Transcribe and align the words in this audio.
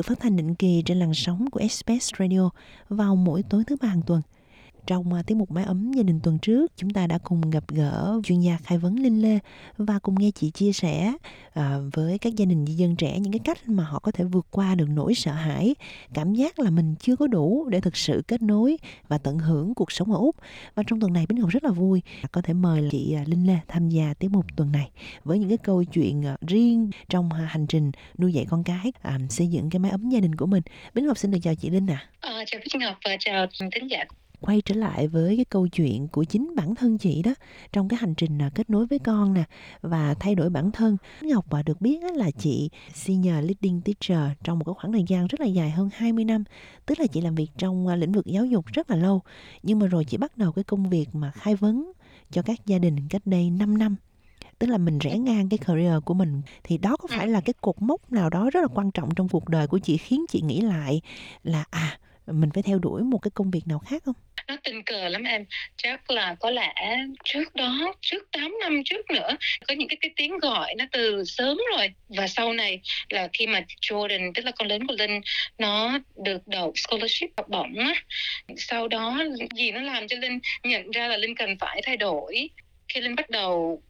được 0.00 0.06
phát 0.06 0.20
thanh 0.20 0.36
định 0.36 0.54
kỳ 0.54 0.82
trên 0.86 0.98
làn 0.98 1.14
sóng 1.14 1.50
của 1.50 1.60
SBS 1.70 2.10
Radio 2.18 2.50
vào 2.88 3.16
mỗi 3.16 3.42
tối 3.42 3.64
thứ 3.66 3.76
ba 3.80 3.88
hàng 3.88 4.02
tuần. 4.06 4.22
Trong 4.90 5.12
à, 5.12 5.22
tiết 5.26 5.34
mục 5.34 5.50
Mái 5.50 5.64
ấm 5.64 5.92
gia 5.92 6.02
đình 6.02 6.20
tuần 6.22 6.38
trước, 6.38 6.72
chúng 6.76 6.90
ta 6.90 7.06
đã 7.06 7.18
cùng 7.18 7.50
gặp 7.50 7.64
gỡ 7.68 8.20
chuyên 8.24 8.40
gia 8.40 8.56
khai 8.56 8.78
vấn 8.78 8.98
Linh 8.98 9.22
Lê 9.22 9.38
và 9.76 9.98
cùng 9.98 10.14
nghe 10.18 10.30
chị 10.30 10.50
chia 10.50 10.72
sẻ 10.72 11.12
à, 11.54 11.78
với 11.92 12.18
các 12.18 12.36
gia 12.36 12.44
đình 12.44 12.66
di 12.66 12.74
dân 12.74 12.96
trẻ 12.96 13.18
những 13.18 13.32
cái 13.32 13.40
cách 13.44 13.68
mà 13.68 13.84
họ 13.84 13.98
có 13.98 14.12
thể 14.12 14.24
vượt 14.24 14.46
qua 14.50 14.74
được 14.74 14.88
nỗi 14.88 15.14
sợ 15.14 15.32
hãi, 15.32 15.74
cảm 16.14 16.34
giác 16.34 16.58
là 16.58 16.70
mình 16.70 16.94
chưa 17.00 17.16
có 17.16 17.26
đủ 17.26 17.68
để 17.68 17.80
thực 17.80 17.96
sự 17.96 18.22
kết 18.28 18.42
nối 18.42 18.76
và 19.08 19.18
tận 19.18 19.38
hưởng 19.38 19.74
cuộc 19.74 19.92
sống 19.92 20.12
ở 20.12 20.18
Úc. 20.18 20.36
Và 20.74 20.82
trong 20.86 21.00
tuần 21.00 21.12
này 21.12 21.26
Bính 21.28 21.38
Ngọc 21.38 21.50
rất 21.50 21.64
là 21.64 21.70
vui 21.70 22.02
có 22.32 22.42
thể 22.42 22.54
mời 22.54 22.88
chị 22.90 23.14
à, 23.14 23.24
Linh 23.26 23.46
Lê 23.46 23.58
tham 23.68 23.88
gia 23.88 24.14
tiết 24.14 24.28
mục 24.30 24.46
tuần 24.56 24.72
này 24.72 24.90
với 25.24 25.38
những 25.38 25.48
cái 25.48 25.58
câu 25.58 25.84
chuyện 25.84 26.26
à, 26.26 26.36
riêng 26.46 26.90
trong 27.08 27.30
hành 27.30 27.66
trình 27.66 27.90
nuôi 28.18 28.32
dạy 28.32 28.46
con 28.50 28.64
cái, 28.64 28.92
à, 29.02 29.18
xây 29.28 29.46
dựng 29.46 29.70
cái 29.70 29.78
mái 29.78 29.90
ấm 29.90 30.08
gia 30.10 30.20
đình 30.20 30.34
của 30.34 30.46
mình. 30.46 30.62
Bính 30.94 31.06
Ngọc 31.06 31.18
xin 31.18 31.30
được 31.30 31.38
chào 31.42 31.54
chị 31.54 31.70
Linh 31.70 31.86
ạ. 31.86 32.04
À. 32.20 32.30
À, 32.30 32.44
chào 32.46 32.60
Bích 32.64 32.80
Ngọc 32.80 32.96
và 33.04 33.16
chào 33.20 33.46
thính 33.70 33.90
giả 33.90 34.04
quay 34.40 34.60
trở 34.60 34.74
lại 34.74 35.08
với 35.08 35.36
cái 35.36 35.44
câu 35.44 35.68
chuyện 35.68 36.08
của 36.08 36.24
chính 36.24 36.54
bản 36.56 36.74
thân 36.74 36.98
chị 36.98 37.22
đó, 37.22 37.34
trong 37.72 37.88
cái 37.88 37.98
hành 38.00 38.14
trình 38.14 38.38
là 38.38 38.50
kết 38.54 38.70
nối 38.70 38.86
với 38.86 38.98
con 38.98 39.34
nè 39.34 39.44
và 39.80 40.14
thay 40.14 40.34
đổi 40.34 40.50
bản 40.50 40.70
thân. 40.70 40.96
Ngọc 41.22 41.46
và 41.50 41.62
được 41.62 41.80
biết 41.80 42.02
là 42.14 42.30
chị 42.30 42.70
senior 42.94 43.34
leading 43.34 43.80
teacher 43.80 44.36
trong 44.44 44.58
một 44.58 44.64
cái 44.64 44.74
khoảng 44.78 44.92
thời 44.92 45.04
gian 45.08 45.26
rất 45.26 45.40
là 45.40 45.46
dài, 45.46 45.70
hơn 45.70 45.90
20 45.94 46.24
năm. 46.24 46.44
Tức 46.86 47.00
là 47.00 47.06
chị 47.06 47.20
làm 47.20 47.34
việc 47.34 47.50
trong 47.58 47.86
à, 47.86 47.96
lĩnh 47.96 48.12
vực 48.12 48.26
giáo 48.26 48.46
dục 48.46 48.66
rất 48.66 48.90
là 48.90 48.96
lâu. 48.96 49.22
Nhưng 49.62 49.78
mà 49.78 49.86
rồi 49.86 50.04
chị 50.04 50.16
bắt 50.16 50.36
đầu 50.36 50.52
cái 50.52 50.64
công 50.64 50.90
việc 50.90 51.14
mà 51.14 51.30
khai 51.30 51.54
vấn 51.54 51.92
cho 52.30 52.42
các 52.42 52.66
gia 52.66 52.78
đình 52.78 52.96
cách 53.08 53.22
đây 53.24 53.50
5 53.50 53.78
năm. 53.78 53.96
Tức 54.58 54.66
là 54.66 54.78
mình 54.78 54.98
rẽ 54.98 55.18
ngang 55.18 55.48
cái 55.48 55.58
career 55.58 55.94
của 56.04 56.14
mình. 56.14 56.42
Thì 56.64 56.78
đó 56.78 56.96
có 56.96 57.08
phải 57.08 57.28
là 57.28 57.40
cái 57.40 57.54
cột 57.60 57.82
mốc 57.82 58.12
nào 58.12 58.30
đó 58.30 58.50
rất 58.50 58.60
là 58.60 58.68
quan 58.74 58.90
trọng 58.90 59.14
trong 59.14 59.28
cuộc 59.28 59.48
đời 59.48 59.66
của 59.66 59.78
chị 59.78 59.96
khiến 59.96 60.24
chị 60.28 60.40
nghĩ 60.40 60.60
lại 60.60 61.00
là 61.42 61.64
à 61.70 61.98
mình 62.32 62.50
phải 62.50 62.62
theo 62.62 62.78
đuổi 62.78 63.02
một 63.02 63.18
cái 63.18 63.30
công 63.30 63.50
việc 63.50 63.66
nào 63.66 63.78
khác 63.78 64.02
không? 64.04 64.14
Nó 64.50 64.56
tình 64.64 64.82
cờ 64.82 65.08
lắm 65.08 65.22
em. 65.24 65.44
Chắc 65.76 66.10
là 66.10 66.36
có 66.40 66.50
lẽ 66.50 66.74
trước 67.24 67.54
đó, 67.54 67.94
trước 68.00 68.30
8 68.32 68.54
năm 68.60 68.82
trước 68.84 69.10
nữa, 69.10 69.36
có 69.68 69.74
những 69.74 69.88
cái 69.88 69.96
cái 70.00 70.10
tiếng 70.16 70.38
gọi 70.38 70.74
nó 70.78 70.84
từ 70.92 71.24
sớm 71.24 71.58
rồi. 71.76 71.88
Và 72.08 72.26
sau 72.26 72.52
này 72.52 72.80
là 73.08 73.28
khi 73.32 73.46
mà 73.46 73.64
Jordan, 73.80 74.32
tức 74.34 74.44
là 74.44 74.50
con 74.50 74.68
lớn 74.68 74.86
của 74.86 74.94
Linh, 74.98 75.20
nó 75.58 75.98
được 76.24 76.42
đậu 76.46 76.72
scholarship 76.76 77.30
học 77.36 77.48
bổng 77.48 77.78
á, 77.78 77.94
sau 78.56 78.88
đó 78.88 79.24
gì 79.54 79.70
nó 79.70 79.80
làm 79.80 80.08
cho 80.08 80.16
Linh 80.16 80.38
nhận 80.62 80.90
ra 80.90 81.08
là 81.08 81.16
Linh 81.16 81.34
cần 81.34 81.56
phải 81.60 81.82
thay 81.84 81.96
đổi. 81.96 82.50
Khi 82.88 83.00
Linh 83.00 83.14
bắt 83.16 83.30
đầu 83.30 83.82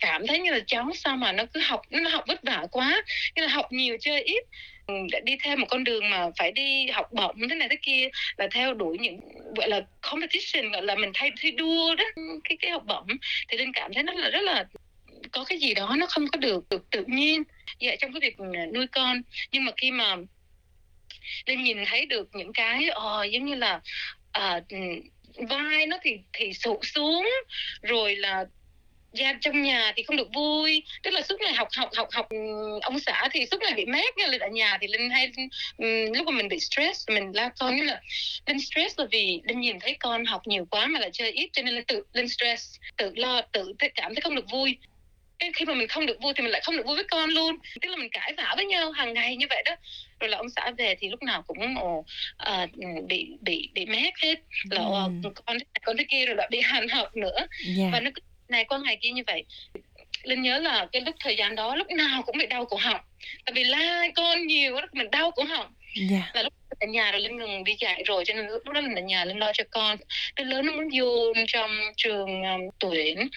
cảm 0.00 0.26
thấy 0.26 0.38
như 0.38 0.50
là 0.50 0.60
cháu 0.66 0.90
sao 0.94 1.16
mà 1.16 1.32
nó 1.32 1.44
cứ 1.54 1.60
học 1.60 1.82
nó 1.90 2.10
học 2.10 2.24
vất 2.28 2.42
vả 2.42 2.66
quá 2.70 3.02
như 3.36 3.42
là 3.42 3.48
học 3.48 3.72
nhiều 3.72 3.96
chơi 4.00 4.22
ít. 4.22 4.44
Ừ, 4.86 4.94
đi 5.24 5.36
theo 5.42 5.56
một 5.56 5.66
con 5.70 5.84
đường 5.84 6.10
mà 6.10 6.26
phải 6.38 6.52
đi 6.52 6.86
học 6.86 7.12
bổng 7.12 7.48
thế 7.48 7.54
này 7.54 7.68
thế 7.68 7.76
kia 7.82 8.08
là 8.36 8.48
theo 8.50 8.74
đuổi 8.74 8.98
những 9.00 9.20
gọi 9.56 9.68
là 9.68 9.80
competition 10.00 10.70
gọi 10.72 10.82
là 10.82 10.94
mình 10.94 11.10
thay 11.14 11.30
thi 11.40 11.50
đua 11.50 11.94
đó 11.94 12.04
cái 12.44 12.56
cái 12.60 12.70
học 12.70 12.82
bổng. 12.86 13.06
Thì 13.48 13.58
linh 13.58 13.72
cảm 13.72 13.92
thấy 13.94 14.02
nó 14.02 14.12
là 14.12 14.30
rất 14.30 14.42
là 14.42 14.64
có 15.32 15.44
cái 15.44 15.58
gì 15.58 15.74
đó 15.74 15.94
nó 15.98 16.06
không 16.06 16.26
có 16.32 16.38
được 16.38 16.64
được 16.70 16.90
tự 16.90 17.04
nhiên. 17.06 17.42
Vậy 17.80 17.96
trong 18.00 18.12
cái 18.12 18.20
việc 18.20 18.36
ừ, 18.38 18.44
nuôi 18.74 18.86
con. 18.86 19.22
Nhưng 19.52 19.64
mà 19.64 19.72
khi 19.76 19.90
mà 19.90 20.16
linh 21.46 21.62
nhìn 21.62 21.78
thấy 21.86 22.06
được 22.06 22.28
những 22.32 22.52
cái 22.52 22.88
uh, 22.90 23.30
giống 23.30 23.44
như 23.44 23.54
là 23.54 23.80
uh, 24.38 24.64
vai 25.48 25.86
nó 25.86 25.98
thì 26.02 26.18
thì 26.32 26.52
sụt 26.52 26.78
xuống 26.82 27.30
rồi 27.82 28.16
là 28.16 28.44
gia 29.12 29.32
trong 29.40 29.62
nhà 29.62 29.92
thì 29.96 30.02
không 30.02 30.16
được 30.16 30.28
vui 30.34 30.82
tức 31.02 31.10
là 31.10 31.22
suốt 31.22 31.40
ngày 31.40 31.54
học 31.54 31.68
học 31.76 31.90
học 31.96 32.08
học 32.12 32.28
ông 32.82 32.98
xã 33.00 33.28
thì 33.32 33.46
suốt 33.50 33.62
ngày 33.62 33.74
bị 33.74 33.86
mát 33.86 34.16
nha 34.16 34.26
lên 34.26 34.40
ở 34.40 34.48
nhà 34.48 34.78
thì 34.80 34.86
linh 34.86 35.10
hay 35.10 35.32
um, 35.78 36.12
lúc 36.14 36.26
mà 36.26 36.32
mình 36.32 36.48
bị 36.48 36.60
stress 36.60 37.08
mình 37.08 37.30
la 37.34 37.50
con 37.58 37.76
như 37.76 37.82
là 37.82 38.00
linh 38.46 38.60
stress 38.60 38.98
là 38.98 39.06
vì 39.10 39.40
linh 39.44 39.60
nhìn 39.60 39.80
thấy 39.80 39.96
con 40.00 40.24
học 40.24 40.42
nhiều 40.46 40.66
quá 40.70 40.86
mà 40.86 41.00
lại 41.00 41.10
chơi 41.12 41.30
ít 41.30 41.50
cho 41.52 41.62
nên 41.62 41.74
là 41.74 41.82
tự 41.86 42.02
linh 42.12 42.28
stress 42.28 42.76
tự 42.96 43.12
lo 43.14 43.42
tự 43.52 43.72
cảm 43.94 44.14
thấy 44.14 44.20
không 44.20 44.34
được 44.34 44.50
vui 44.50 44.78
cái 45.40 45.50
khi 45.54 45.64
mà 45.64 45.74
mình 45.74 45.88
không 45.88 46.06
được 46.06 46.22
vui 46.22 46.32
thì 46.36 46.42
mình 46.42 46.52
lại 46.52 46.60
không 46.64 46.76
được 46.76 46.86
vui 46.86 46.96
với 46.96 47.04
con 47.04 47.30
luôn 47.30 47.56
tức 47.80 47.88
là 47.88 47.96
mình 47.96 48.08
cãi 48.12 48.32
vã 48.36 48.54
với 48.56 48.64
nhau 48.64 48.92
hàng 48.92 49.14
ngày 49.14 49.36
như 49.36 49.46
vậy 49.50 49.62
đó 49.66 49.76
rồi 50.20 50.30
là 50.30 50.36
ông 50.36 50.50
xã 50.50 50.70
về 50.78 50.94
thì 50.98 51.08
lúc 51.08 51.22
nào 51.22 51.42
cũng 51.42 51.76
ồ, 51.76 52.04
à, 52.36 52.66
bị 53.08 53.28
bị 53.40 53.68
bị 53.74 53.86
mát 53.86 54.14
hết 54.22 54.34
là 54.70 54.82
ừ. 54.82 55.30
con 55.46 55.56
con 55.82 55.96
thế 55.96 56.04
kia 56.08 56.26
rồi 56.26 56.36
lại 56.36 56.48
bị 56.50 56.60
hành 56.60 56.88
học 56.88 57.16
nữa 57.16 57.38
yeah. 57.38 57.78
Dạ. 57.78 57.88
và 57.92 58.00
nó 58.00 58.10
cứ 58.14 58.22
này 58.50 58.64
qua 58.64 58.78
ngày 58.78 58.98
kia 59.00 59.10
như 59.10 59.22
vậy 59.26 59.44
linh 60.22 60.42
nhớ 60.42 60.58
là 60.58 60.86
cái 60.92 61.02
lúc 61.02 61.16
thời 61.20 61.36
gian 61.36 61.54
đó 61.54 61.74
lúc 61.74 61.90
nào 61.90 62.22
cũng 62.22 62.38
bị 62.38 62.46
đau 62.46 62.64
cổ 62.64 62.76
họng. 62.76 63.00
Tại 63.44 63.52
vì 63.54 63.64
la 63.64 64.08
con 64.14 64.46
nhiều 64.46 64.76
mình 64.92 65.10
đau 65.10 65.30
cổ 65.30 65.42
họng. 65.42 65.74
Yeah. 65.96 66.10
Dạ. 66.10 66.30
là 66.34 66.42
lúc 66.42 66.52
ở 66.80 66.86
nhà 66.86 67.12
rồi 67.12 67.20
linh 67.20 67.36
ngừng 67.36 67.64
đi 67.64 67.74
dạy 67.80 68.02
rồi 68.06 68.24
cho 68.26 68.34
nên 68.34 68.46
lúc 68.46 68.68
đó 68.68 68.80
mình 68.80 68.94
ở 68.94 69.02
nhà 69.02 69.24
linh 69.24 69.38
lo 69.38 69.52
cho 69.52 69.64
con. 69.70 69.96
Đứa 70.36 70.44
lớn 70.44 70.66
nó 70.66 70.72
muốn 70.72 70.88
vô 70.98 71.32
trong 71.48 71.70
trường 71.96 72.42
um, 72.42 72.60
tuyển 72.78 73.28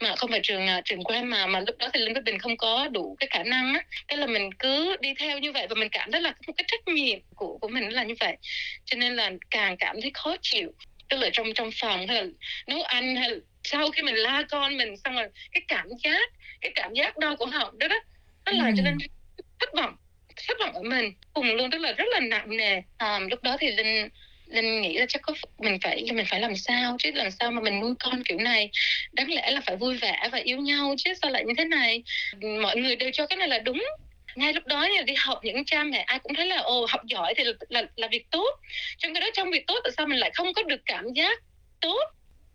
mà 0.00 0.16
không 0.16 0.30
phải 0.30 0.40
trường 0.42 0.64
uh, 0.64 0.84
trường 0.84 1.04
quen 1.04 1.26
mà 1.26 1.46
mà 1.46 1.60
lúc 1.60 1.78
đó 1.78 1.88
thì 1.92 2.00
linh 2.00 2.12
với 2.12 2.22
bình 2.22 2.38
không 2.38 2.56
có 2.56 2.88
đủ 2.88 3.16
cái 3.20 3.28
khả 3.30 3.42
năng 3.42 3.74
á. 3.74 3.84
Thế 4.08 4.16
là 4.16 4.26
mình 4.26 4.52
cứ 4.58 4.96
đi 5.00 5.14
theo 5.18 5.38
như 5.38 5.52
vậy 5.52 5.66
và 5.68 5.74
mình 5.74 5.88
cảm 5.88 6.12
thấy 6.12 6.20
là 6.20 6.34
một 6.46 6.52
cái 6.56 6.64
trách 6.68 6.88
nhiệm 6.88 7.18
của 7.34 7.58
của 7.60 7.68
mình 7.68 7.88
là 7.88 8.04
như 8.04 8.14
vậy. 8.20 8.36
Cho 8.84 8.96
nên 8.96 9.16
là 9.16 9.30
càng 9.50 9.76
cảm 9.76 10.00
thấy 10.02 10.10
khó 10.14 10.36
chịu. 10.42 10.72
Tức 11.08 11.16
là 11.16 11.30
trong 11.32 11.54
trong 11.54 11.70
phòng 11.80 12.06
hay 12.06 12.16
là 12.16 12.30
nấu 12.66 12.82
ăn 12.82 13.16
hay 13.16 13.30
là 13.30 13.36
sau 13.72 13.90
khi 13.90 14.02
mình 14.02 14.14
la 14.14 14.42
con 14.50 14.76
mình 14.76 14.96
xong 14.96 15.14
rồi 15.14 15.26
cái 15.52 15.62
cảm 15.68 15.88
giác 16.04 16.32
cái 16.60 16.72
cảm 16.74 16.94
giác 16.94 17.18
đau 17.18 17.36
của 17.36 17.46
họng 17.46 17.78
đó 17.78 17.88
đó 17.88 17.96
nó 18.46 18.52
làm 18.52 18.76
cho 18.76 18.82
nên 18.82 18.98
thất 19.60 19.74
vọng 19.74 19.96
thất 20.48 20.56
vọng 20.60 20.74
ở 20.74 20.82
mình 20.82 21.12
cùng 21.32 21.54
luôn 21.54 21.70
tức 21.70 21.78
là 21.78 21.92
rất 21.92 22.04
là 22.12 22.20
nặng 22.20 22.56
nề. 22.56 22.82
À, 22.98 23.18
lúc 23.30 23.42
đó 23.42 23.56
thì 23.60 23.70
linh 23.70 24.08
linh 24.46 24.80
nghĩ 24.82 24.98
là 24.98 25.06
chắc 25.08 25.22
có 25.22 25.34
mình 25.58 25.78
phải 25.82 26.04
mình 26.12 26.26
phải 26.30 26.40
làm 26.40 26.56
sao 26.56 26.96
chứ 26.98 27.10
làm 27.14 27.30
sao 27.30 27.50
mà 27.50 27.60
mình 27.60 27.80
nuôi 27.80 27.94
con 28.00 28.22
kiểu 28.24 28.38
này? 28.38 28.70
Đáng 29.12 29.30
lẽ 29.30 29.50
là 29.50 29.60
phải 29.66 29.76
vui 29.76 29.96
vẻ 29.96 30.28
và 30.32 30.38
yêu 30.38 30.58
nhau 30.58 30.94
chứ 30.98 31.14
sao 31.22 31.30
lại 31.30 31.44
như 31.44 31.54
thế 31.58 31.64
này? 31.64 32.02
Mọi 32.62 32.76
người 32.76 32.96
đều 32.96 33.10
cho 33.12 33.26
cái 33.26 33.36
này 33.36 33.48
là 33.48 33.58
đúng. 33.58 33.84
Ngay 34.36 34.52
lúc 34.52 34.66
đó 34.66 34.88
là 34.88 35.02
đi 35.02 35.14
học 35.18 35.38
những 35.42 35.64
cha 35.64 35.84
mẹ 35.84 35.98
ai 35.98 36.18
cũng 36.18 36.34
thấy 36.34 36.46
là 36.46 36.56
ồ 36.56 36.86
học 36.88 37.00
giỏi 37.04 37.34
thì 37.36 37.44
là, 37.44 37.52
là, 37.68 37.82
là 37.96 38.08
việc 38.10 38.30
tốt. 38.30 38.60
Trong 38.98 39.14
cái 39.14 39.20
đó 39.20 39.26
trong 39.34 39.50
việc 39.50 39.66
tốt 39.66 39.80
tại 39.84 39.92
sao 39.96 40.06
mình 40.06 40.18
lại 40.18 40.30
không 40.34 40.54
có 40.54 40.62
được 40.62 40.80
cảm 40.86 41.12
giác 41.12 41.38
tốt 41.80 42.00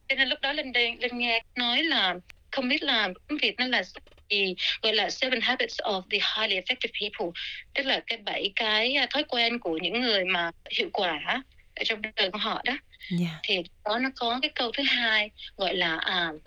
cho 0.10 0.16
nên 0.16 0.28
lúc 0.28 0.42
đó 0.42 0.54
lên 0.54 0.72
đây 0.72 0.96
lên 1.00 1.18
nghe 1.18 1.42
nói 1.56 1.84
là 1.84 2.16
không 2.52 2.70
biết 2.70 2.84
là 2.84 3.10
tiếng 3.28 3.38
việt 3.38 3.56
nó 3.58 3.68
là 3.68 3.84
gì 4.30 4.56
gọi 4.82 4.94
là 4.94 5.10
seven 5.10 5.42
habits 5.42 5.80
of 5.80 6.02
the 6.10 6.18
highly 6.18 6.62
effective 6.62 6.92
people 7.02 7.42
tức 7.74 7.86
là 7.86 8.00
cái 8.08 8.18
bảy 8.18 8.52
cái 8.56 8.94
à, 8.94 9.08
thói 9.10 9.24
quen 9.24 9.60
của 9.60 9.78
những 9.78 10.02
người 10.02 10.26
mà 10.26 10.52
hiệu 10.72 10.90
quả 10.94 11.44
ở 11.76 11.84
trong 11.84 12.02
đời 12.16 12.32
của 12.32 12.38
họ 12.38 12.62
đó 12.66 12.72
yeah. 12.72 13.22
Dạ. 13.22 13.40
thì 13.44 13.64
đó 13.86 14.00
nó 14.00 14.10
có 14.16 14.40
cái 14.42 14.52
câu 14.56 14.72
thứ 14.72 14.84
hai 14.84 15.30
gọi 15.58 15.76
là 15.76 15.96
uh, 15.96 16.42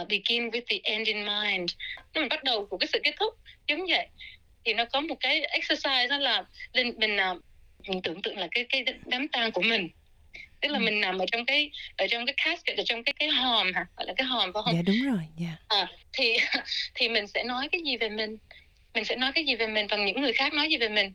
uh, 0.00 0.08
begin 0.08 0.48
with 0.48 0.62
the 0.68 0.78
end 0.82 1.06
in 1.06 1.16
mind 1.16 1.72
nó 2.14 2.20
mình 2.20 2.28
bắt 2.28 2.44
đầu 2.44 2.66
của 2.66 2.78
cái 2.78 2.88
sự 2.92 3.00
kết 3.04 3.14
thúc 3.18 3.34
giống 3.66 3.86
vậy 3.88 4.06
thì 4.64 4.74
nó 4.74 4.84
có 4.84 5.00
một 5.00 5.16
cái 5.20 5.40
exercise 5.40 6.06
đó 6.06 6.18
là 6.18 6.44
mình 6.74 6.94
mình, 6.96 7.16
uh, 7.32 7.42
mình 7.88 8.02
tưởng 8.02 8.22
tượng 8.22 8.38
là 8.38 8.48
cái 8.50 8.66
cái 8.68 8.84
đám 9.06 9.28
tang 9.28 9.52
của 9.52 9.62
mình 9.62 9.88
tức 10.60 10.68
là 10.68 10.78
ừ. 10.78 10.82
mình 10.82 11.00
nằm 11.00 11.18
ở 11.18 11.24
trong 11.32 11.44
cái 11.46 11.70
ở 11.96 12.06
trong 12.06 12.26
cái 12.26 12.34
casket 12.44 12.78
ở 12.78 12.84
trong 12.86 13.04
cái 13.04 13.12
cái 13.18 13.28
hòm 13.28 13.72
hả? 13.74 13.86
Gọi 13.96 14.06
là 14.06 14.12
cái 14.16 14.26
hòm 14.26 14.52
phải 14.52 14.62
không? 14.64 14.74
Dạ 14.74 14.82
đúng 14.86 15.02
rồi 15.12 15.24
dạ. 15.38 15.56
À, 15.68 15.88
thì 16.12 16.36
thì 16.94 17.08
mình 17.08 17.26
sẽ 17.26 17.44
nói 17.44 17.68
cái 17.72 17.80
gì 17.84 17.96
về 17.96 18.08
mình? 18.08 18.36
Mình 18.94 19.04
sẽ 19.04 19.16
nói 19.16 19.32
cái 19.34 19.44
gì 19.44 19.54
về 19.54 19.66
mình 19.66 19.86
và 19.90 19.96
những 19.96 20.20
người 20.20 20.32
khác 20.32 20.54
nói 20.54 20.68
gì 20.68 20.76
về 20.76 20.88
mình? 20.88 21.12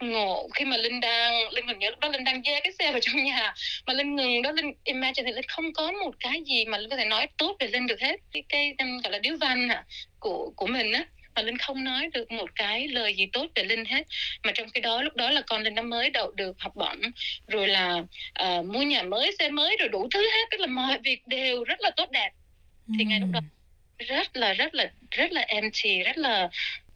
Ngộ 0.00 0.48
khi 0.54 0.64
mà 0.64 0.76
linh 0.76 1.00
đang 1.00 1.52
linh 1.52 1.66
còn 1.66 1.78
nhớ 1.78 1.90
lúc 1.90 1.98
đó 1.98 2.08
linh 2.08 2.24
đang 2.24 2.42
dê 2.42 2.60
cái 2.60 2.72
xe 2.78 2.90
vào 2.90 3.00
trong 3.00 3.24
nhà 3.24 3.54
mà 3.86 3.92
linh 3.94 4.16
ngừng 4.16 4.42
đó 4.42 4.52
linh 4.52 4.72
imagine 4.84 5.26
thì 5.26 5.32
linh 5.32 5.44
không 5.48 5.72
có 5.72 5.92
một 5.92 6.14
cái 6.20 6.42
gì 6.46 6.64
mà 6.64 6.78
linh 6.78 6.90
có 6.90 6.96
thể 6.96 7.04
nói 7.04 7.26
tốt 7.36 7.56
về 7.60 7.66
linh 7.66 7.86
được 7.86 8.00
hết. 8.00 8.16
Cái 8.32 8.42
cái 8.48 8.74
gọi 8.78 9.12
là 9.12 9.18
điếu 9.18 9.36
văn 9.40 9.68
hả 9.68 9.84
của 10.18 10.52
của 10.56 10.66
mình 10.66 10.92
á 10.92 11.06
mà 11.38 11.42
linh 11.42 11.58
không 11.58 11.84
nói 11.84 12.08
được 12.14 12.30
một 12.30 12.54
cái 12.54 12.88
lời 12.88 13.14
gì 13.14 13.26
tốt 13.32 13.46
về 13.54 13.64
linh 13.64 13.84
hết. 13.84 14.02
Mà 14.44 14.52
trong 14.54 14.70
khi 14.70 14.80
đó 14.80 15.02
lúc 15.02 15.16
đó 15.16 15.30
là 15.30 15.40
con 15.40 15.62
linh 15.62 15.74
nó 15.74 15.82
mới 15.82 16.10
đậu 16.10 16.30
được 16.30 16.56
học 16.58 16.76
bổng 16.76 17.00
rồi 17.48 17.68
là 17.68 18.02
uh, 18.42 18.64
mua 18.64 18.82
nhà 18.82 19.02
mới 19.02 19.32
xe 19.38 19.48
mới 19.48 19.76
rồi 19.78 19.88
đủ 19.88 20.08
thứ 20.14 20.22
hết. 20.22 20.46
Tức 20.50 20.60
là 20.60 20.66
mọi 20.66 20.98
việc 20.98 21.26
đều 21.26 21.64
rất 21.64 21.80
là 21.80 21.90
tốt 21.96 22.10
đẹp. 22.10 22.30
Thì 22.98 23.04
ngay 23.04 23.20
lúc 23.20 23.28
đó 23.32 23.40
rất 23.98 24.36
là 24.36 24.52
rất 24.52 24.74
là 24.74 24.90
rất 25.10 25.32
là 25.32 25.40
empty 25.40 25.98
rất 25.98 26.18
là 26.18 26.48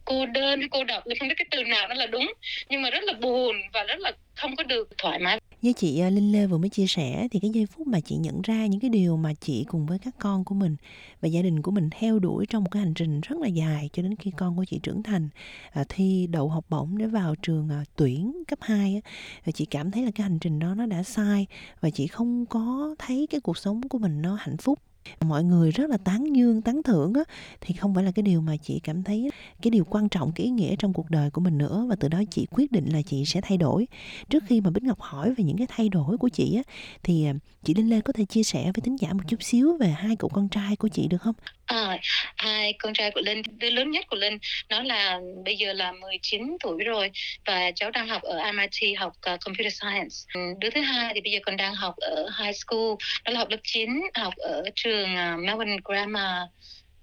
cô 0.05 0.25
đơn 0.25 0.69
cô 0.69 0.83
độc. 0.83 1.03
Không 1.19 1.27
biết 1.27 1.35
cái 1.37 1.45
từ 1.51 1.63
nào 1.63 1.87
nó 1.87 1.95
là 1.95 2.05
đúng 2.05 2.33
nhưng 2.69 2.81
mà 2.81 2.89
rất 2.89 3.03
là 3.03 3.13
buồn 3.13 3.55
và 3.73 3.83
rất 3.83 3.99
là 3.99 4.11
không 4.35 4.55
có 4.55 4.63
được 4.63 4.89
thoải 4.97 5.19
mái 5.19 5.39
như 5.63 5.73
chị 5.73 5.99
ờ, 5.99 6.09
Linh 6.09 6.31
Lê 6.31 6.47
vừa 6.47 6.57
mới 6.57 6.69
chia 6.69 6.87
sẻ 6.87 7.27
thì 7.31 7.39
cái 7.39 7.51
giây 7.53 7.65
phút 7.65 7.87
mà 7.87 7.99
chị 7.99 8.15
nhận 8.15 8.41
ra 8.41 8.65
những 8.65 8.79
cái 8.79 8.89
điều 8.89 9.17
mà 9.17 9.33
chị 9.33 9.63
cùng 9.67 9.85
với 9.85 9.99
các 9.99 10.15
con 10.19 10.45
của 10.45 10.55
mình 10.55 10.75
và 11.21 11.27
gia 11.27 11.41
đình 11.41 11.61
của 11.61 11.71
mình 11.71 11.89
theo 11.91 12.19
đuổi 12.19 12.45
trong 12.45 12.63
một 12.63 12.69
cái 12.71 12.83
hành 12.83 12.93
trình 12.93 13.21
rất 13.21 13.39
là 13.39 13.47
dài 13.47 13.89
cho 13.93 14.03
đến 14.03 14.15
khi 14.15 14.31
con 14.37 14.55
của 14.57 14.65
chị 14.65 14.79
trưởng 14.83 15.03
thành 15.03 15.29
à, 15.71 15.83
thi 15.89 16.27
đậu 16.27 16.49
học 16.49 16.65
bổng 16.69 16.97
để 16.97 17.07
vào 17.07 17.35
trường 17.35 17.69
à, 17.69 17.83
tuyển 17.95 18.43
cấp 18.47 18.59
2 18.61 19.01
á, 19.03 19.11
và 19.45 19.51
chị 19.51 19.65
cảm 19.65 19.91
thấy 19.91 20.05
là 20.05 20.11
cái 20.15 20.23
hành 20.23 20.39
trình 20.39 20.59
đó 20.59 20.75
nó 20.75 20.85
đã 20.85 21.03
sai 21.03 21.47
và 21.81 21.89
chị 21.89 22.07
không 22.07 22.45
có 22.45 22.95
thấy 22.99 23.27
cái 23.29 23.41
cuộc 23.41 23.57
sống 23.57 23.81
của 23.89 23.97
mình 23.97 24.21
nó 24.21 24.37
hạnh 24.39 24.57
phúc 24.57 24.79
mọi 25.21 25.43
người 25.43 25.71
rất 25.71 25.89
là 25.89 25.97
tán 25.97 26.35
dương, 26.35 26.61
tán 26.61 26.83
thưởng 26.83 27.13
á, 27.13 27.23
thì 27.61 27.73
không 27.73 27.95
phải 27.95 28.03
là 28.03 28.11
cái 28.11 28.23
điều 28.23 28.41
mà 28.41 28.57
chị 28.57 28.79
cảm 28.79 29.03
thấy 29.03 29.29
cái 29.61 29.71
điều 29.71 29.83
quan 29.83 30.09
trọng, 30.09 30.31
cái 30.31 30.45
ý 30.45 30.51
nghĩa 30.51 30.75
trong 30.75 30.93
cuộc 30.93 31.09
đời 31.09 31.29
của 31.29 31.41
mình 31.41 31.57
nữa, 31.57 31.85
và 31.89 31.95
từ 31.95 32.07
đó 32.07 32.21
chị 32.31 32.47
quyết 32.51 32.71
định 32.71 32.85
là 32.93 33.01
chị 33.01 33.25
sẽ 33.25 33.41
thay 33.41 33.57
đổi. 33.57 33.87
Trước 34.29 34.43
khi 34.47 34.61
mà 34.61 34.69
bích 34.69 34.83
ngọc 34.83 35.01
hỏi 35.01 35.33
về 35.33 35.43
những 35.43 35.57
cái 35.57 35.67
thay 35.69 35.89
đổi 35.89 36.17
của 36.17 36.29
chị 36.29 36.55
á, 36.55 36.63
thì 37.03 37.25
à, 37.25 37.33
chị 37.63 37.73
linh 37.73 37.89
lê 37.89 38.01
có 38.01 38.13
thể 38.13 38.25
chia 38.25 38.43
sẻ 38.43 38.63
với 38.63 38.81
thính 38.83 38.99
giả 38.99 39.13
một 39.13 39.23
chút 39.27 39.43
xíu 39.43 39.77
về 39.79 39.87
hai 39.87 40.15
cậu 40.15 40.29
con 40.29 40.49
trai 40.49 40.75
của 40.75 40.87
chị 40.87 41.07
được 41.07 41.21
không? 41.21 41.35
À, 41.65 41.99
hai 42.37 42.73
con 42.73 42.93
trai 42.93 43.11
của 43.11 43.21
Linh, 43.21 43.41
đứa 43.57 43.69
lớn 43.69 43.91
nhất 43.91 44.05
của 44.07 44.15
Linh 44.15 44.37
nó 44.69 44.83
là 44.83 45.19
bây 45.45 45.57
giờ 45.57 45.73
là 45.73 45.91
19 45.91 46.57
tuổi 46.63 46.83
rồi 46.83 47.11
và 47.45 47.71
cháu 47.75 47.91
đang 47.91 48.07
học 48.07 48.21
ở 48.21 48.51
MIT 48.51 48.97
học 48.97 49.13
uh, 49.33 49.39
Computer 49.45 49.73
Science. 49.73 50.15
Ừ, 50.33 50.41
đứa 50.59 50.69
thứ 50.69 50.81
hai 50.81 51.13
thì 51.13 51.21
bây 51.21 51.31
giờ 51.31 51.39
còn 51.45 51.57
đang 51.57 51.75
học 51.75 51.95
ở 51.97 52.29
high 52.39 52.55
school, 52.55 52.93
đó 53.25 53.31
là 53.31 53.39
học 53.39 53.49
lớp 53.49 53.57
9, 53.63 53.89
học 54.13 54.33
ở 54.37 54.63
trường 54.75 55.09
uh, 55.13 55.39
Melbourne 55.39 55.77
Grammar 55.85 56.41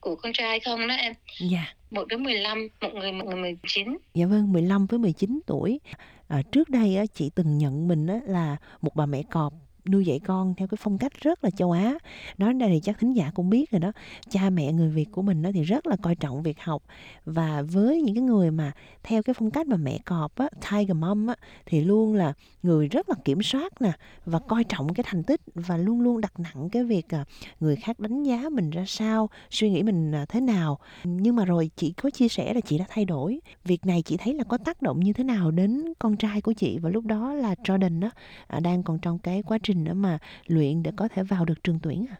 của 0.01 0.17
con 0.17 0.33
trai 0.33 0.61
không 0.61 0.89
đó 0.89 0.95
em. 0.95 1.15
Dạ. 1.41 1.75
Một 1.91 2.09
đứa 2.09 2.17
15, 2.17 2.69
một 2.81 2.95
người 2.95 3.13
một 3.13 3.25
người 3.27 3.37
19. 3.37 3.99
Dạ 4.15 4.27
vâng, 4.27 4.53
15 4.53 4.87
với 4.87 4.99
19 4.99 5.41
tuổi. 5.47 5.81
À, 6.29 6.43
trước 6.53 6.69
đây 6.69 6.97
á, 6.97 7.05
chị 7.15 7.31
từng 7.35 7.59
nhận 7.59 7.89
mình 7.89 8.06
á, 8.06 8.21
là 8.27 8.56
một 8.81 8.97
bà 8.97 9.06
mẹ 9.06 9.23
cọp 9.31 9.53
nuôi 9.88 10.05
dạy 10.05 10.21
con 10.21 10.55
theo 10.55 10.69
cái 10.69 10.79
phong 10.81 10.99
cách 10.99 11.12
rất 11.21 11.44
là 11.44 11.50
châu 11.50 11.71
Á. 11.71 11.94
Nói 12.38 12.55
đây 12.55 12.71
thì 12.73 12.81
chắc 12.81 12.99
thính 12.99 13.17
giả 13.17 13.31
cũng 13.35 13.50
biết 13.50 13.71
rồi 13.71 13.81
đó. 13.81 13.93
Cha 14.29 14.50
mẹ 14.50 14.73
người 14.73 14.88
Việt 14.88 15.09
của 15.12 15.23
mình 15.23 15.43
đó 15.43 15.50
thì 15.55 15.62
rất 15.62 15.87
là 15.87 15.97
coi 16.03 16.15
trọng 16.15 16.43
việc 16.43 16.61
học. 16.61 16.82
Và 17.25 17.62
với 17.62 18.03
những 18.03 18.15
cái 18.15 18.23
người 18.23 18.50
mà 18.50 18.73
theo 19.03 19.23
cái 19.23 19.35
phong 19.35 19.50
cách 19.50 19.67
mà 19.67 19.77
mẹ 19.77 19.99
cọp 20.05 20.37
á, 20.37 20.49
tiger 20.71 20.97
mom 20.97 21.27
á, 21.27 21.35
thì 21.67 21.81
luôn 21.81 22.15
là 22.15 22.32
người 22.62 22.88
rất 22.88 23.09
là 23.09 23.15
kiểm 23.25 23.43
soát 23.43 23.82
nè 23.82 23.93
và 24.25 24.38
coi 24.38 24.65
trọng 24.65 24.94
cái 24.94 25.05
thành 25.06 25.23
tích 25.23 25.41
và 25.55 25.77
luôn 25.77 26.00
luôn 26.00 26.21
đặt 26.21 26.32
nặng 26.41 26.69
cái 26.73 26.85
việc 26.85 27.09
à, 27.09 27.25
người 27.61 27.77
khác 27.77 28.00
đánh 28.00 28.23
giá 28.23 28.49
mình 28.53 28.71
ra 28.71 28.85
sao, 28.87 29.31
suy 29.50 29.71
nghĩ 29.71 29.82
mình 29.82 30.12
à, 30.12 30.27
thế 30.29 30.41
nào. 30.41 30.79
Nhưng 31.05 31.37
mà 31.37 31.44
rồi 31.44 31.71
chị 31.77 31.93
có 31.93 32.11
chia 32.11 32.29
sẻ 32.29 32.55
là 32.55 32.61
chị 32.61 32.79
đã 32.79 32.85
thay 32.88 33.05
đổi. 33.05 33.41
Việc 33.65 33.87
này 33.87 34.03
chị 34.03 34.17
thấy 34.17 34.35
là 34.35 34.44
có 34.44 34.59
tác 34.59 34.82
động 34.82 35.00
như 35.00 35.12
thế 35.12 35.25
nào 35.25 35.50
đến 35.50 35.85
con 35.99 36.17
trai 36.17 36.41
của 36.41 36.53
chị? 36.53 36.79
Và 36.79 36.91
lúc 36.91 37.05
đó 37.05 37.35
là 37.35 37.55
Jordan 37.55 38.00
đó 38.00 38.11
à, 38.47 38.61
đang 38.61 38.82
còn 38.82 38.99
trong 38.99 39.19
cái 39.19 39.43
quá 39.43 39.59
trình 39.62 39.69
nữa 39.76 39.94
mà 39.94 40.19
luyện 40.46 40.82
để 40.82 40.90
có 40.96 41.08
thể 41.08 41.22
vào 41.22 41.44
được 41.44 41.64
trường 41.64 41.78
tuyển 41.82 42.06
à? 42.11 42.17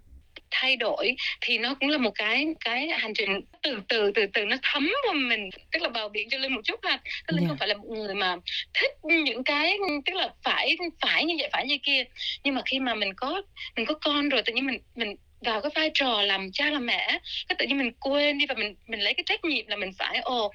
Thay 0.50 0.76
đổi 0.76 1.17
thì 1.41 1.58
nó 1.58 1.75
cũng 1.75 1.88
là 1.88 1.99
một 1.99 2.11
cái 2.14 2.47
cái 2.64 2.88
hành 2.88 3.14
trình 3.14 3.41
từ 3.62 3.79
từ 3.88 4.12
từ 4.14 4.26
từ 4.32 4.44
nó 4.44 4.56
thấm 4.62 4.91
vào 5.06 5.14
mình 5.14 5.50
tức 5.73 5.82
là 5.82 5.88
bào 5.88 6.08
biện 6.08 6.29
cho 6.31 6.38
linh 6.38 6.55
một 6.55 6.61
chút 6.64 6.81
ha. 6.82 7.00
Tức 7.26 7.35
linh 7.35 7.41
yeah. 7.41 7.49
không 7.49 7.58
phải 7.58 7.69
là 7.69 7.75
một 7.75 7.88
người 7.88 8.14
mà 8.14 8.37
thích 8.75 8.91
những 9.25 9.44
cái 9.44 9.79
tức 10.06 10.14
là 10.14 10.29
phải 10.43 10.76
phải 11.00 11.25
như 11.25 11.35
vậy 11.38 11.49
phải 11.52 11.67
như 11.67 11.79
kia. 11.82 12.05
Nhưng 12.44 12.55
mà 12.55 12.62
khi 12.67 12.81
mà 12.81 12.94
mình 12.94 13.14
có 13.14 13.43
mình 13.76 13.87
có 13.87 13.94
con 13.94 14.29
rồi 14.29 14.43
tự 14.43 14.52
nhiên 14.52 14.67
mình 14.67 14.81
mình 14.94 15.17
vào 15.41 15.61
cái 15.61 15.70
vai 15.75 15.91
trò 15.94 16.23
làm 16.23 16.52
cha 16.52 16.70
làm 16.70 16.87
mẹ 16.87 17.20
cái 17.49 17.56
tự 17.58 17.67
nhiên 17.67 17.79
mình 17.79 17.93
quên 18.00 18.38
đi 18.38 18.47
và 18.47 18.55
mình 18.55 18.75
mình 18.87 19.00
lấy 19.00 19.14
cái 19.14 19.25
trách 19.26 19.44
nhiệm 19.44 19.67
là 19.67 19.76
mình 19.76 19.91
phải 19.99 20.19
ồ 20.19 20.52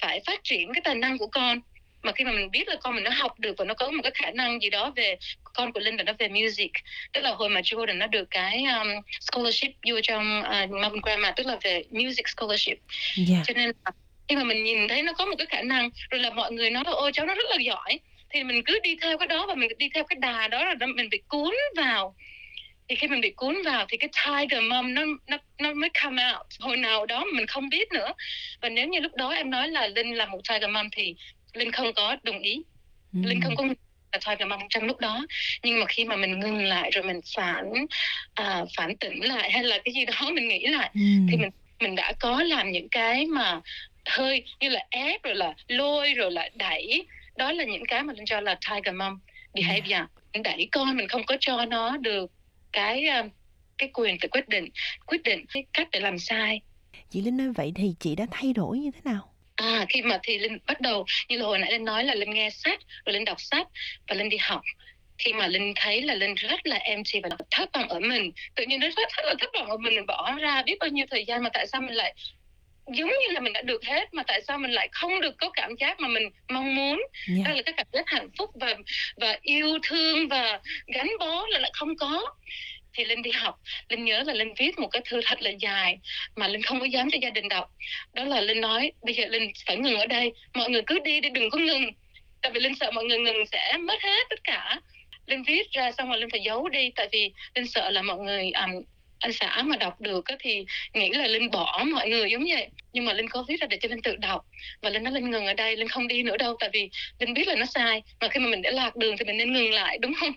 phải 0.00 0.20
phát 0.26 0.40
triển 0.44 0.72
cái 0.74 0.80
tài 0.84 0.94
năng 0.94 1.18
của 1.18 1.26
con 1.26 1.60
mà 2.02 2.12
khi 2.12 2.24
mà 2.24 2.32
mình 2.32 2.50
biết 2.50 2.68
là 2.68 2.76
con 2.82 2.94
mình 2.94 3.04
nó 3.04 3.10
học 3.10 3.38
được 3.38 3.54
và 3.58 3.64
nó 3.64 3.74
có 3.74 3.90
một 3.90 4.02
cái 4.02 4.12
khả 4.14 4.30
năng 4.30 4.62
gì 4.62 4.70
đó 4.70 4.92
về 4.96 5.16
con 5.42 5.72
của 5.72 5.80
linh 5.80 5.96
là 5.96 6.02
nó 6.02 6.12
về 6.18 6.28
music 6.28 6.72
tức 7.12 7.20
là 7.20 7.30
hồi 7.30 7.48
mà 7.48 7.60
Jordan 7.60 7.98
nó 7.98 8.06
được 8.06 8.30
cái 8.30 8.64
um, 8.64 8.88
scholarship 9.20 9.70
vô 9.90 10.00
trong 10.02 10.40
uh, 10.40 10.70
Melbourne 10.70 11.00
Grammar 11.02 11.32
tức 11.36 11.46
là 11.46 11.58
về 11.62 11.84
music 11.90 12.28
scholarship. 12.28 12.78
Yeah. 13.28 13.46
cho 13.46 13.54
nên 13.56 13.66
là 13.66 13.92
khi 14.28 14.36
mà 14.36 14.44
mình 14.44 14.64
nhìn 14.64 14.88
thấy 14.88 15.02
nó 15.02 15.12
có 15.12 15.26
một 15.26 15.34
cái 15.38 15.46
khả 15.46 15.62
năng 15.62 15.90
rồi 16.10 16.20
là 16.20 16.30
mọi 16.30 16.52
người 16.52 16.70
nói 16.70 16.84
là 16.86 16.92
ôi 16.92 17.10
cháu 17.14 17.26
nó 17.26 17.34
rất 17.34 17.46
là 17.50 17.56
giỏi. 17.60 18.00
Thì 18.30 18.44
mình 18.44 18.62
cứ 18.64 18.78
đi 18.82 18.96
theo 19.02 19.18
cái 19.18 19.28
đó 19.28 19.46
và 19.46 19.54
mình 19.54 19.70
đi 19.78 19.88
theo 19.94 20.04
cái 20.04 20.16
đà 20.20 20.48
đó 20.48 20.64
là 20.64 20.86
mình 20.86 21.08
bị 21.10 21.18
cuốn 21.28 21.54
vào. 21.76 22.14
Thì 22.88 22.96
khi 22.96 23.08
mình 23.08 23.20
bị 23.20 23.30
cuốn 23.30 23.62
vào 23.64 23.86
thì 23.88 23.96
cái 23.96 24.10
tiger 24.26 24.62
mom 24.62 24.94
nó 24.94 25.02
nó 25.26 25.38
nó 25.58 25.74
mới 25.74 25.90
come 26.02 26.32
out. 26.32 26.46
Hồi 26.60 26.76
nào 26.76 27.06
đó 27.06 27.24
mình 27.34 27.46
không 27.46 27.68
biết 27.68 27.92
nữa. 27.92 28.12
Và 28.60 28.68
nếu 28.68 28.88
như 28.88 29.00
lúc 29.00 29.14
đó 29.14 29.30
em 29.30 29.50
nói 29.50 29.68
là 29.68 29.86
linh 29.86 30.14
là 30.14 30.26
một 30.26 30.40
tiger 30.48 30.70
mom 30.70 30.90
thì 30.92 31.14
linh 31.56 31.72
không 31.72 31.92
có 31.96 32.16
đồng 32.22 32.38
ý. 32.38 32.62
Ừ. 33.12 33.18
linh 33.24 33.40
không 33.40 33.56
có 33.56 33.64
là 34.12 34.18
thôi 34.20 34.36
là 34.38 34.46
mong 34.46 34.60
trong 34.70 34.84
lúc 34.84 35.00
đó. 35.00 35.26
Nhưng 35.62 35.80
mà 35.80 35.86
khi 35.88 36.04
mà 36.04 36.16
mình 36.16 36.40
ngừng 36.40 36.64
lại 36.64 36.90
rồi 36.90 37.04
mình 37.04 37.20
phản 37.36 37.72
à, 38.34 38.64
phản 38.76 38.96
tỉnh 38.96 39.24
lại 39.24 39.50
hay 39.52 39.64
là 39.64 39.78
cái 39.84 39.94
gì 39.94 40.04
đó 40.04 40.30
mình 40.32 40.48
nghĩ 40.48 40.66
lại 40.66 40.90
ừ. 40.94 41.00
thì 41.30 41.36
mình 41.36 41.50
mình 41.80 41.94
đã 41.94 42.12
có 42.20 42.42
làm 42.42 42.72
những 42.72 42.88
cái 42.88 43.26
mà 43.26 43.60
hơi 44.06 44.44
như 44.60 44.68
là 44.68 44.86
ép 44.90 45.22
rồi 45.22 45.34
là 45.34 45.54
lôi 45.68 46.14
rồi 46.14 46.30
là 46.30 46.48
đẩy. 46.54 47.06
Đó 47.36 47.52
là 47.52 47.64
những 47.64 47.86
cái 47.88 48.02
mà 48.02 48.12
linh 48.12 48.26
cho 48.26 48.40
là 48.40 48.58
tiger 48.70 48.94
mom 48.94 49.18
behavior. 49.54 49.90
Yeah. 49.90 50.10
mình 50.32 50.42
đẩy 50.42 50.68
con 50.72 50.96
mình 50.96 51.08
không 51.08 51.24
có 51.26 51.36
cho 51.40 51.64
nó 51.64 51.96
được 51.96 52.30
cái 52.72 53.06
à, 53.06 53.24
cái 53.78 53.90
quyền 53.94 54.18
tự 54.18 54.28
quyết 54.28 54.48
định 54.48 54.68
quyết 55.06 55.22
định 55.22 55.44
cái 55.54 55.64
cách 55.72 55.88
để 55.92 56.00
làm 56.00 56.18
sai. 56.18 56.60
Chị 57.10 57.22
linh 57.22 57.36
nói 57.36 57.52
vậy 57.56 57.72
thì 57.74 57.94
chị 58.00 58.16
đã 58.16 58.26
thay 58.30 58.52
đổi 58.52 58.78
như 58.78 58.90
thế 58.90 59.00
nào 59.04 59.35
À, 59.56 59.86
khi 59.88 60.02
mà 60.02 60.18
thì 60.22 60.38
Linh 60.38 60.58
bắt 60.66 60.80
đầu 60.80 61.04
như 61.28 61.38
là 61.38 61.46
hồi 61.46 61.58
nãy 61.58 61.72
Linh 61.72 61.84
nói 61.84 62.04
là 62.04 62.14
Linh 62.14 62.30
nghe 62.30 62.50
sách 62.50 62.80
rồi 63.06 63.12
Linh 63.12 63.24
đọc 63.24 63.40
sách 63.40 63.66
và 64.08 64.14
Linh 64.14 64.28
đi 64.28 64.36
học. 64.40 64.62
Khi 65.18 65.32
mà 65.32 65.46
Linh 65.46 65.72
thấy 65.76 66.02
là 66.02 66.14
Linh 66.14 66.34
rất 66.34 66.66
là 66.66 66.76
empty 66.76 67.20
và 67.22 67.28
thất 67.50 67.68
vọng 67.74 67.88
ở 67.88 68.00
mình. 68.00 68.32
Tự 68.54 68.64
nhiên 68.66 68.80
nó 68.80 68.88
rất, 68.88 69.08
rất 69.16 69.24
là 69.24 69.34
thất 69.40 69.50
vọng 69.54 69.70
ở 69.70 69.76
mình 69.76 69.94
mình 69.94 70.06
bỏ 70.06 70.32
ra 70.40 70.62
biết 70.62 70.76
bao 70.80 70.88
nhiêu 70.90 71.06
thời 71.10 71.24
gian 71.24 71.42
mà 71.42 71.50
tại 71.52 71.66
sao 71.66 71.80
mình 71.80 71.94
lại 71.94 72.14
giống 72.86 73.08
như 73.08 73.32
là 73.32 73.40
mình 73.40 73.52
đã 73.52 73.62
được 73.62 73.84
hết 73.84 74.14
mà 74.14 74.22
tại 74.26 74.42
sao 74.48 74.58
mình 74.58 74.70
lại 74.70 74.88
không 74.92 75.20
được 75.20 75.34
có 75.38 75.50
cảm 75.50 75.74
giác 75.80 76.00
mà 76.00 76.08
mình 76.08 76.28
mong 76.48 76.74
muốn. 76.74 77.02
Yeah. 77.28 77.46
đó 77.46 77.54
là 77.54 77.62
cái 77.62 77.74
cảm 77.76 77.86
giác 77.92 78.08
hạnh 78.08 78.28
phúc 78.38 78.50
và 78.54 78.74
và 79.16 79.38
yêu 79.42 79.78
thương 79.82 80.28
và 80.28 80.60
gắn 80.86 81.10
bó 81.20 81.46
là 81.48 81.58
lại 81.58 81.70
không 81.74 81.96
có 81.96 82.22
thì 82.96 83.04
linh 83.04 83.22
đi 83.22 83.30
học. 83.30 83.60
Linh 83.88 84.04
nhớ 84.04 84.22
là 84.26 84.34
linh 84.34 84.54
viết 84.54 84.78
một 84.78 84.88
cái 84.88 85.02
thư 85.04 85.20
thật 85.24 85.42
là 85.42 85.50
dài 85.50 85.98
mà 86.36 86.48
linh 86.48 86.62
không 86.62 86.80
có 86.80 86.86
dám 86.86 87.10
cho 87.10 87.18
gia 87.22 87.30
đình 87.30 87.48
đọc. 87.48 87.70
Đó 88.12 88.24
là 88.24 88.40
linh 88.40 88.60
nói 88.60 88.92
bây 89.02 89.14
giờ 89.14 89.26
linh 89.26 89.52
phải 89.66 89.76
ngừng 89.76 89.98
ở 89.98 90.06
đây. 90.06 90.32
Mọi 90.54 90.70
người 90.70 90.82
cứ 90.86 90.98
đi 90.98 91.20
đi 91.20 91.30
đừng 91.30 91.50
có 91.50 91.58
ngừng. 91.58 91.90
Tại 92.42 92.52
vì 92.52 92.60
linh 92.60 92.74
sợ 92.74 92.90
mọi 92.90 93.04
người 93.04 93.18
ngừng 93.18 93.46
sẽ 93.46 93.76
mất 93.80 94.02
hết 94.02 94.26
tất 94.30 94.44
cả. 94.44 94.80
Linh 95.26 95.42
viết 95.42 95.70
ra 95.70 95.92
xong 95.92 96.08
rồi 96.08 96.18
linh 96.18 96.30
phải 96.30 96.40
giấu 96.40 96.68
đi 96.68 96.90
tại 96.96 97.08
vì 97.12 97.32
linh 97.54 97.66
sợ 97.66 97.90
là 97.90 98.02
mọi 98.02 98.18
người 98.18 98.50
um, 98.50 98.82
xã 99.32 99.62
mà 99.62 99.76
đọc 99.76 100.00
được 100.00 100.24
thì 100.40 100.64
nghĩ 100.94 101.10
là 101.10 101.26
linh 101.26 101.50
bỏ 101.50 101.84
mọi 101.92 102.08
người 102.08 102.30
giống 102.30 102.44
vậy. 102.48 102.68
Nhưng 102.92 103.04
mà 103.04 103.12
linh 103.12 103.28
có 103.28 103.44
viết 103.48 103.60
ra 103.60 103.66
để 103.66 103.78
cho 103.82 103.88
linh 103.88 104.02
tự 104.02 104.16
đọc. 104.16 104.46
Và 104.82 104.90
linh 104.90 105.04
nói 105.04 105.12
linh 105.12 105.30
ngừng 105.30 105.46
ở 105.46 105.54
đây 105.54 105.76
linh 105.76 105.88
không 105.88 106.08
đi 106.08 106.22
nữa 106.22 106.36
đâu 106.36 106.56
tại 106.60 106.70
vì 106.72 106.90
linh 107.18 107.34
biết 107.34 107.48
là 107.48 107.54
nó 107.54 107.66
sai. 107.66 108.02
Mà 108.20 108.28
khi 108.28 108.40
mà 108.40 108.48
mình 108.48 108.62
đã 108.62 108.70
lạc 108.70 108.96
đường 108.96 109.16
thì 109.18 109.24
mình 109.24 109.36
nên 109.36 109.52
ngừng 109.52 109.70
lại 109.70 109.98
đúng 109.98 110.14
không? 110.20 110.32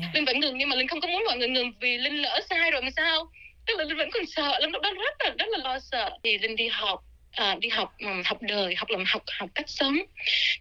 Yeah. 0.00 0.14
linh 0.14 0.24
vẫn 0.24 0.40
ngừng 0.40 0.58
nhưng 0.58 0.68
mà 0.68 0.76
linh 0.76 0.88
không 0.88 1.00
có 1.00 1.08
muốn 1.08 1.24
mọi 1.26 1.36
người 1.36 1.48
ngừng 1.48 1.72
vì 1.80 1.98
linh 1.98 2.22
lỡ 2.22 2.40
sai 2.50 2.70
rồi 2.70 2.82
mà 2.82 2.90
sao? 2.96 3.30
Tức 3.66 3.78
là 3.78 3.84
linh 3.84 3.96
vẫn 3.96 4.10
còn 4.12 4.26
sợ 4.26 4.58
linh 4.60 4.70
lúc 4.70 4.82
đó 4.82 4.92
rất 4.92 5.14
là 5.24 5.34
rất 5.38 5.48
là 5.48 5.58
lo 5.58 5.78
sợ. 5.78 6.10
Thì 6.22 6.38
linh 6.38 6.56
đi 6.56 6.68
học 6.68 7.04
à, 7.32 7.56
đi 7.60 7.68
học 7.68 7.94
um, 7.98 8.22
học 8.24 8.42
đời 8.42 8.74
học 8.74 8.90
làm 8.90 9.04
học 9.06 9.22
học 9.38 9.50
cách 9.54 9.68
sống. 9.68 9.96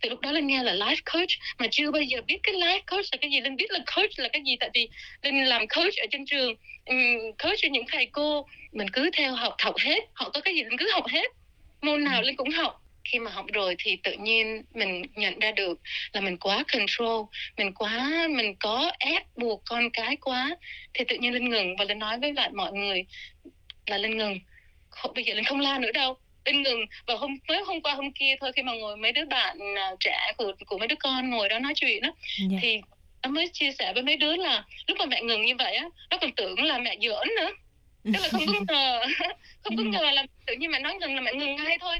Từ 0.01 0.09
lúc 0.09 0.19
đó 0.19 0.31
linh 0.31 0.47
nghe 0.47 0.63
là 0.63 0.73
life 0.73 1.01
coach 1.13 1.29
mà 1.59 1.67
chưa 1.71 1.91
bao 1.91 2.01
giờ 2.01 2.21
biết 2.27 2.37
cái 2.43 2.55
life 2.55 2.81
coach 2.91 3.05
là 3.11 3.17
cái 3.21 3.31
gì. 3.31 3.41
Linh 3.41 3.55
biết 3.55 3.71
là 3.71 3.79
coach 3.95 4.19
là 4.19 4.27
cái 4.27 4.41
gì 4.45 4.55
tại 4.59 4.69
vì 4.73 4.89
linh 5.21 5.45
làm 5.45 5.67
coach 5.67 5.95
ở 5.97 6.05
trên 6.11 6.25
trường 6.25 6.55
um, 6.87 7.31
coach 7.43 7.57
cho 7.57 7.69
những 7.71 7.85
thầy 7.87 8.05
cô 8.05 8.47
mình 8.71 8.89
cứ 8.89 9.09
theo 9.13 9.35
học 9.35 9.55
học 9.59 9.75
hết 9.77 9.99
họ 10.13 10.29
có 10.29 10.41
cái 10.41 10.55
gì 10.55 10.63
linh 10.63 10.77
cứ 10.77 10.91
học 10.91 11.07
hết. 11.07 11.31
Môn 11.81 12.03
nào 12.03 12.21
linh 12.21 12.35
cũng 12.35 12.49
học. 12.49 12.83
Khi 13.11 13.19
mà 13.19 13.31
học 13.31 13.45
rồi 13.53 13.75
thì 13.79 13.97
tự 14.03 14.13
nhiên 14.13 14.63
mình 14.73 15.01
nhận 15.15 15.39
ra 15.39 15.51
được 15.51 15.79
là 16.13 16.21
mình 16.21 16.37
quá 16.37 16.63
control 16.73 17.25
mình 17.57 17.73
quá 17.73 18.27
mình 18.29 18.55
có 18.59 18.91
ép 18.99 19.23
buộc 19.35 19.61
con 19.65 19.89
cái 19.93 20.15
quá. 20.15 20.57
Thì 20.93 21.05
tự 21.07 21.15
nhiên 21.15 21.33
linh 21.33 21.49
ngừng 21.49 21.75
và 21.75 21.85
linh 21.85 21.99
nói 21.99 22.19
với 22.19 22.33
lại 22.33 22.49
mọi 22.53 22.71
người 22.71 23.05
là 23.85 23.97
linh 23.97 24.17
ngừng. 24.17 24.39
Không, 24.89 25.13
bây 25.13 25.23
giờ 25.23 25.33
linh 25.33 25.45
không 25.45 25.59
la 25.59 25.79
nữa 25.79 25.91
đâu. 25.91 26.17
Linh 26.45 26.61
ngừng 26.61 26.85
và 27.07 27.15
hôm 27.15 27.37
mới 27.47 27.61
hôm 27.63 27.81
qua 27.81 27.93
hôm 27.93 28.11
kia 28.11 28.35
thôi 28.41 28.51
khi 28.55 28.63
mà 28.63 28.73
ngồi 28.73 28.97
mấy 28.97 29.11
đứa 29.11 29.25
bạn 29.25 29.57
uh, 29.57 29.99
trẻ 29.99 30.33
của 30.37 30.51
của 30.65 30.77
mấy 30.77 30.87
đứa 30.87 30.95
con 30.99 31.29
ngồi 31.29 31.49
đó 31.49 31.59
nói 31.59 31.73
chuyện 31.75 32.01
đó 32.01 32.09
yeah. 32.39 32.51
Dạ. 32.51 32.57
thì 32.61 32.81
nó 33.27 33.33
mới 33.33 33.49
chia 33.53 33.71
sẻ 33.71 33.93
với 33.93 34.03
mấy 34.03 34.17
đứa 34.17 34.35
là 34.35 34.63
lúc 34.87 34.97
mà 34.99 35.05
mẹ 35.05 35.21
ngừng 35.21 35.45
như 35.45 35.55
vậy 35.59 35.75
á 35.75 35.85
nó 36.09 36.17
còn 36.21 36.31
tưởng 36.31 36.63
là 36.63 36.77
mẹ 36.77 36.97
giỡn 37.01 37.27
nữa. 37.39 37.51
Tức 38.03 38.19
là 38.21 38.29
không 38.31 38.45
có 38.47 38.73
ngờ 38.73 39.01
không 39.63 39.77
có 39.77 39.83
ừ. 39.83 39.89
ngờ 39.89 40.11
là 40.11 40.25
tự 40.45 40.55
nhiên 40.55 40.71
mẹ 40.71 40.79
nói 40.79 40.93
ngừng 40.93 41.15
là 41.15 41.21
mẹ 41.21 41.33
ngừng 41.33 41.55
ngay 41.55 41.77
thôi. 41.81 41.97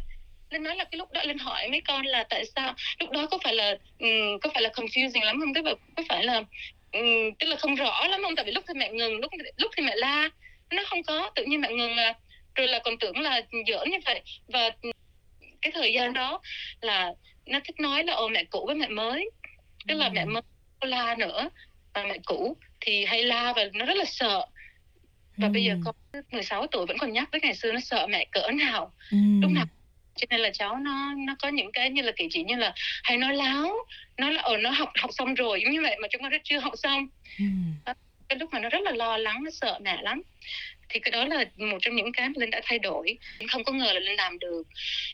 Linh 0.50 0.64
nói 0.64 0.76
là 0.76 0.84
cái 0.84 0.98
lúc 0.98 1.12
đó 1.12 1.22
linh 1.24 1.38
hỏi 1.38 1.68
mấy 1.70 1.82
con 1.82 2.06
là 2.06 2.24
tại 2.24 2.46
sao? 2.56 2.74
Lúc 3.00 3.10
đó 3.12 3.28
có 3.32 3.38
phải 3.44 3.54
là 3.56 3.76
um, 4.00 4.40
có 4.42 4.50
phải 4.54 4.62
là 4.62 4.70
confusing 4.70 5.26
lắm 5.26 5.40
không? 5.40 5.54
Tức 5.54 5.66
là 5.66 5.74
có 5.96 6.04
phải 6.10 6.24
là 6.24 6.44
um, 6.92 7.34
tức 7.40 7.48
là 7.48 7.56
không 7.56 7.76
rõ 7.76 8.08
lắm 8.08 8.22
không? 8.24 8.36
Tại 8.36 8.46
vì 8.46 8.52
lúc 8.52 8.64
thì 8.68 8.74
mẹ 8.74 8.92
ngừng 8.92 9.20
lúc 9.20 9.32
lúc 9.58 9.72
thì 9.78 9.84
mẹ 9.84 9.96
la. 9.96 10.30
Nó 10.72 10.84
không 10.86 11.04
có 11.04 11.32
tự 11.36 11.46
nhiên 11.46 11.62
mẹ 11.62 11.72
ngừng 11.72 11.96
là 11.96 12.14
rồi 12.56 12.68
là 12.68 12.80
còn 12.80 12.98
tưởng 12.98 13.20
là 13.20 13.42
giỡn 13.68 13.90
như 13.90 13.98
vậy. 14.06 14.22
Và 14.48 14.70
cái 15.62 15.72
thời 15.72 15.94
gian 15.94 16.14
đó 16.14 16.42
là 16.82 17.14
nó 17.46 17.60
thích 17.66 17.80
nói 17.80 18.04
là 18.04 18.14
ồ 18.14 18.28
mẹ 18.28 18.44
cũ 18.44 18.64
với 18.66 18.76
mẹ 18.76 18.88
mới. 18.88 19.30
Tức 19.88 19.96
là 19.96 20.10
mẹ 20.10 20.26
mới 20.26 20.42
la 20.82 21.16
nữa 21.20 21.50
và 21.94 22.04
mẹ 22.04 22.18
cũ 22.26 22.58
thì 22.82 23.06
hay 23.06 23.24
la 23.24 23.54
và 23.54 23.64
nó 23.74 23.86
rất 23.86 23.98
là 23.98 24.06
sợ 24.06 24.46
và 25.38 25.48
ừ. 25.48 25.52
bây 25.54 25.64
giờ 25.64 25.78
con 25.86 25.96
16 26.32 26.68
tuổi 26.68 26.86
vẫn 26.86 26.98
còn 26.98 27.14
nhắc 27.14 27.30
với 27.32 27.42
ngày 27.44 27.56
xưa 27.56 27.72
nó 27.72 27.80
sợ 27.80 28.08
mẹ 28.10 28.26
cỡ 28.32 28.52
nào 28.52 28.94
ừ. 29.12 29.18
lúc 29.42 29.52
nào 29.52 29.66
cho 30.16 30.28
nên 30.30 30.40
là 30.40 30.50
cháu 30.54 30.78
nó 30.78 31.14
nó 31.18 31.36
có 31.42 31.48
những 31.48 31.72
cái 31.72 31.90
như 31.90 32.02
là 32.02 32.12
kỳ 32.16 32.28
chỉ 32.32 32.44
như 32.44 32.56
là 32.56 32.74
hay 33.04 33.18
nói 33.18 33.36
láo 33.36 33.76
nó 34.18 34.30
là 34.30 34.42
ở 34.42 34.58
nó 34.58 34.70
học 34.70 34.92
học 35.02 35.10
xong 35.14 35.34
rồi 35.34 35.62
giống 35.64 35.72
như 35.72 35.82
vậy 35.82 35.98
mà 36.02 36.08
chúng 36.12 36.22
con 36.22 36.32
rất 36.32 36.42
chưa 36.44 36.60
học 36.60 36.74
xong 36.76 37.08
ừ. 37.40 37.46
cái 38.30 38.40
lúc 38.40 38.54
mà 38.54 38.60
nó 38.60 38.70
rất 38.70 38.82
là 38.82 38.92
lo 38.92 39.18
lắng 39.18 39.44
nó 39.44 39.52
sợ 39.52 39.80
mẹ 39.82 40.02
lắm 40.02 40.22
thì 40.90 41.00
cái 41.00 41.12
đó 41.12 41.26
là 41.26 41.46
một 41.58 41.78
trong 41.82 41.96
những 41.96 42.12
cái 42.12 42.30
mà 42.30 42.34
linh 42.36 42.50
đã 42.50 42.62
thay 42.64 42.80
đổi. 42.80 43.18
Không 43.48 43.64
có 43.64 43.74
ngờ 43.74 43.94
là 43.94 44.00
linh 44.00 44.16
làm 44.16 44.40
được 44.40 44.64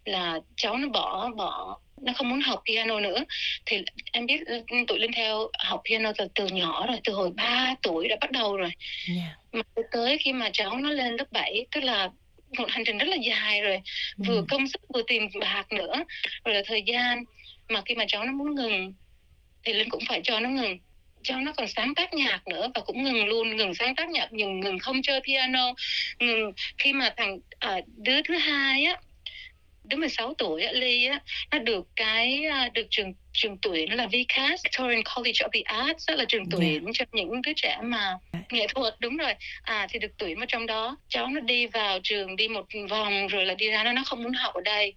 là 0.06 0.40
cháu 0.56 0.78
nó 0.78 0.88
bỏ 0.88 1.30
bỏ 1.30 1.80
nó 2.02 2.14
không 2.14 2.30
muốn 2.30 2.42
học 2.42 2.64
piano 2.66 3.00
nữa. 3.00 3.24
Thì 3.66 3.84
em 4.12 4.26
biết 4.26 4.42
tụi 4.88 5.00
linh 5.00 5.12
theo 5.12 5.50
học 5.60 5.82
piano 5.90 6.12
từ 6.18 6.28
từ 6.36 6.48
nhỏ 6.48 6.88
rồi 6.88 6.98
từ 7.04 7.14
hồi 7.14 7.32
3 7.36 7.76
tuổi 7.82 8.08
đã 8.08 8.16
bắt 8.22 8.32
đầu 8.32 8.58
rồi. 8.58 8.72
Yeah. 9.16 9.38
mà 9.52 9.84
tới 9.92 10.18
khi 10.18 10.34
mà 10.34 10.50
cháu 10.54 10.78
nó 10.78 10.90
lên 10.90 11.16
lớp 11.16 11.32
7 11.32 11.66
tức 11.72 11.84
là 11.84 12.10
một 12.58 12.70
hành 12.70 12.84
trình 12.86 12.98
rất 12.98 13.08
là 13.08 13.16
dài 13.16 13.62
rồi 13.62 13.82
ừ. 14.18 14.24
vừa 14.28 14.46
công 14.50 14.68
sức 14.68 14.82
vừa 14.94 15.02
tìm 15.08 15.30
bạc 15.40 15.72
nữa. 15.72 16.04
Rồi 16.46 16.56
là 16.56 16.62
thời 16.66 16.82
gian 16.82 17.24
mà 17.70 17.82
khi 17.86 17.96
mà 17.96 18.06
cháu 18.08 18.26
nó 18.26 18.32
muốn 18.32 18.56
ngừng 18.56 18.94
thì 19.64 19.74
linh 19.74 19.90
cũng 19.90 20.04
phải 20.08 20.22
cho 20.24 20.40
nó 20.40 20.50
ngừng 20.50 20.78
cho 21.24 21.36
nó 21.40 21.54
còn 21.58 21.68
sáng 21.68 21.96
tác 21.96 22.14
nhạc 22.14 22.48
nữa 22.48 22.72
và 22.76 22.82
cũng 22.82 23.04
ngừng 23.04 23.26
luôn 23.26 23.56
ngừng 23.56 23.76
sáng 23.76 23.96
tác 23.96 24.10
nhạc 24.10 24.34
ngừng 24.34 24.60
ngừng 24.60 24.80
không 24.80 25.02
chơi 25.02 25.22
piano. 25.22 25.74
Ngừng 26.20 26.52
khi 26.78 26.94
mà 26.94 27.14
thằng 27.18 27.40
à, 27.60 27.82
đứa 27.98 28.22
thứ 28.22 28.38
hai 28.38 28.84
á 28.84 28.98
đứa 29.84 29.98
16 29.98 30.34
tuổi 30.38 30.64
Ly 30.74 31.06
á, 31.06 31.20
nó 31.52 31.60
được 31.60 31.88
cái 31.96 32.46
à, 32.46 32.70
được 32.74 32.88
trường 32.90 33.14
trường 33.34 33.58
tuyển 33.58 33.94
là 33.94 34.08
VCAS 34.08 34.64
Victorian 34.64 35.04
College 35.16 35.40
of 35.40 35.50
the 35.54 35.62
Arts 35.66 36.10
đó 36.10 36.16
là 36.16 36.26
trường 36.28 36.46
dạ. 36.46 36.58
tuyển 36.60 36.84
yeah. 36.84 36.94
cho 36.94 37.06
những 37.12 37.42
đứa 37.42 37.54
trẻ 37.56 37.78
mà 37.84 38.18
nghệ 38.52 38.68
thuật 38.68 38.96
đúng 39.00 39.18
rồi. 39.18 39.34
À 39.62 39.88
thì 39.90 40.00
được 40.00 40.12
tuyển 40.18 40.38
vào 40.38 40.46
trong 40.46 40.66
đó. 40.66 40.98
Cháu 41.10 41.28
nó 41.28 41.40
đi 41.40 41.68
vào 41.68 42.00
trường 42.04 42.36
đi 42.36 42.48
một 42.48 42.66
vòng 42.90 43.28
rồi 43.28 43.46
là 43.46 43.54
đi 43.54 43.70
ra 43.70 43.84
nó 43.84 43.92
nó 43.92 44.04
không 44.06 44.24
muốn 44.24 44.34
học 44.34 44.54
ở 44.54 44.62
đây 44.62 44.94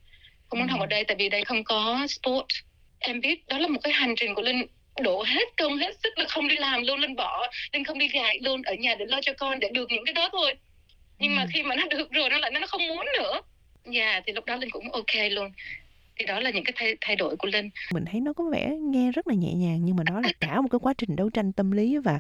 không 0.49 0.59
muốn 0.59 0.69
học 0.69 0.81
ở 0.81 0.87
đây 0.87 1.05
tại 1.05 1.17
vì 1.19 1.29
đây 1.29 1.45
không 1.45 1.65
có 1.65 2.07
sport. 2.09 2.47
Em 2.99 3.21
biết 3.21 3.47
đó 3.49 3.59
là 3.59 3.69
một 3.69 3.81
cái 3.83 3.93
hành 3.93 4.15
trình 4.17 4.35
của 4.35 4.43
linh 4.43 4.67
đổ 5.03 5.23
hết 5.27 5.49
công 5.57 5.79
hết 5.79 5.97
sức 6.03 6.19
là 6.19 6.25
không 6.29 6.49
đi 6.49 6.57
làm 6.57 6.83
luôn 6.83 6.99
linh 6.99 7.17
bỏ 7.17 7.47
linh 7.73 7.85
không 7.85 7.99
đi 7.99 8.09
dạy 8.15 8.39
luôn 8.43 8.63
ở 8.63 8.75
nhà 8.75 8.95
để 8.95 9.07
lo 9.07 9.21
cho 9.23 9.33
con 9.39 9.61
để 9.61 9.69
được 9.73 9.91
những 9.91 10.05
cái 10.05 10.13
đó 10.13 10.29
thôi. 10.33 10.55
Nhưng 11.19 11.33
ừ. 11.33 11.37
mà 11.37 11.47
khi 11.55 11.63
mà 11.63 11.77
nó 11.77 11.83
được 11.91 12.11
rồi 12.13 12.31
nó 12.31 12.39
lại 12.39 12.51
nó 12.51 12.67
không 12.67 12.89
muốn 12.89 13.07
nữa. 13.19 13.41
Dạ 13.85 14.11
yeah, 14.11 14.23
thì 14.27 14.33
lúc 14.33 14.45
đó 14.45 14.57
linh 14.57 14.71
cũng 14.71 14.93
ok 14.93 15.31
luôn. 15.31 15.51
Thì 16.19 16.27
đó 16.27 16.41
là 16.41 16.51
những 16.51 16.65
cái 16.65 16.73
thay, 16.77 16.97
thay 17.01 17.17
đổi 17.17 17.37
của 17.37 17.49
linh. 17.49 17.71
Mình 17.93 18.05
thấy 18.13 18.21
nó 18.21 18.33
có 18.33 18.45
vẻ 18.53 18.71
nghe 18.81 19.13
rất 19.13 19.27
là 19.27 19.35
nhẹ 19.35 19.53
nhàng 19.53 19.79
nhưng 19.83 19.97
mà 19.97 20.03
nó 20.07 20.21
là 20.21 20.29
cả 20.41 20.61
một 20.61 20.69
cái 20.71 20.79
quá 20.83 20.95
trình 20.99 21.17
đấu 21.17 21.31
tranh 21.31 21.53
tâm 21.53 21.71
lý 21.71 21.99
và 21.99 22.19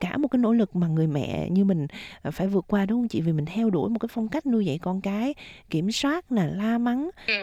cả 0.00 0.16
một 0.16 0.28
cái 0.28 0.38
nỗ 0.38 0.52
lực 0.52 0.76
mà 0.76 0.86
người 0.86 1.06
mẹ 1.06 1.46
như 1.50 1.64
mình 1.64 1.86
à, 2.22 2.30
phải 2.30 2.46
vượt 2.46 2.64
qua 2.68 2.86
đúng 2.86 3.00
không 3.00 3.08
chị? 3.08 3.20
Vì 3.20 3.32
mình 3.32 3.46
theo 3.46 3.70
đuổi 3.70 3.90
một 3.90 3.98
cái 3.98 4.08
phong 4.12 4.28
cách 4.28 4.46
nuôi 4.46 4.66
dạy 4.66 4.78
con 4.82 5.00
cái 5.00 5.34
kiểm 5.70 5.92
soát 5.92 6.32
là 6.32 6.46
la 6.46 6.78
mắng. 6.78 7.10
Ừ, 7.26 7.34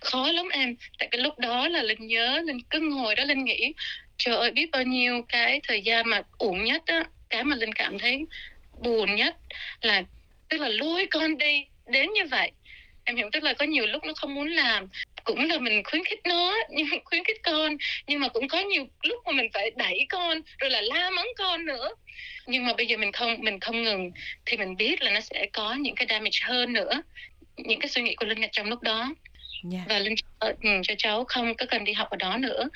khó 0.00 0.32
lắm 0.32 0.48
em. 0.52 0.76
Tại 0.98 1.08
cái 1.10 1.20
lúc 1.20 1.38
đó 1.38 1.68
là 1.68 1.82
linh 1.82 2.06
nhớ 2.06 2.42
linh 2.44 2.58
cứ 2.70 2.80
ngồi 2.80 3.14
đó 3.14 3.24
linh 3.24 3.44
nghĩ 3.44 3.72
trời 4.20 4.36
ơi 4.36 4.50
biết 4.50 4.70
bao 4.72 4.82
nhiêu 4.82 5.22
cái 5.28 5.60
thời 5.68 5.82
gian 5.82 6.08
mà 6.08 6.22
uổng 6.38 6.64
nhất 6.64 6.82
á 6.86 7.04
cái 7.28 7.44
mà 7.44 7.56
linh 7.56 7.72
cảm 7.72 7.98
thấy 7.98 8.26
buồn 8.82 9.14
nhất 9.14 9.36
là 9.80 10.02
tức 10.48 10.60
là 10.60 10.68
lôi 10.68 11.06
con 11.06 11.38
đi 11.38 11.64
đến 11.86 12.12
như 12.12 12.26
vậy 12.30 12.50
em 13.04 13.16
hiểu 13.16 13.28
tức 13.32 13.42
là 13.42 13.54
có 13.54 13.64
nhiều 13.64 13.86
lúc 13.86 14.04
nó 14.04 14.12
không 14.16 14.34
muốn 14.34 14.48
làm 14.48 14.88
cũng 15.24 15.48
là 15.48 15.58
mình 15.58 15.82
khuyến 15.84 16.04
khích 16.04 16.20
nó 16.24 16.54
nhưng 16.70 16.86
khuyến 17.04 17.24
khích 17.24 17.42
con 17.42 17.76
nhưng 18.06 18.20
mà 18.20 18.28
cũng 18.28 18.48
có 18.48 18.60
nhiều 18.60 18.86
lúc 19.02 19.22
mà 19.26 19.32
mình 19.32 19.50
phải 19.54 19.70
đẩy 19.76 20.06
con 20.08 20.40
rồi 20.58 20.70
là 20.70 20.80
la 20.80 21.10
mắng 21.10 21.28
con 21.38 21.64
nữa 21.64 21.88
nhưng 22.46 22.66
mà 22.66 22.72
bây 22.76 22.86
giờ 22.86 22.96
mình 22.96 23.12
không 23.12 23.36
mình 23.40 23.60
không 23.60 23.82
ngừng 23.82 24.10
thì 24.46 24.56
mình 24.56 24.76
biết 24.76 25.02
là 25.02 25.10
nó 25.10 25.20
sẽ 25.20 25.46
có 25.52 25.74
những 25.74 25.94
cái 25.94 26.06
damage 26.10 26.38
hơn 26.42 26.72
nữa 26.72 27.02
những 27.56 27.80
cái 27.80 27.88
suy 27.88 28.02
nghĩ 28.02 28.14
của 28.14 28.26
linh 28.26 28.38
trong 28.52 28.68
lúc 28.68 28.82
đó 28.82 29.00
yeah. 29.00 29.14
Dạ. 29.72 29.80
và 29.88 29.98
linh 29.98 30.14
uh, 30.46 30.56
cho 30.82 30.94
cháu 30.98 31.24
không 31.24 31.54
có 31.54 31.66
cần 31.70 31.84
đi 31.84 31.92
học 31.92 32.10
ở 32.10 32.16
đó 32.16 32.36
nữa 32.36 32.68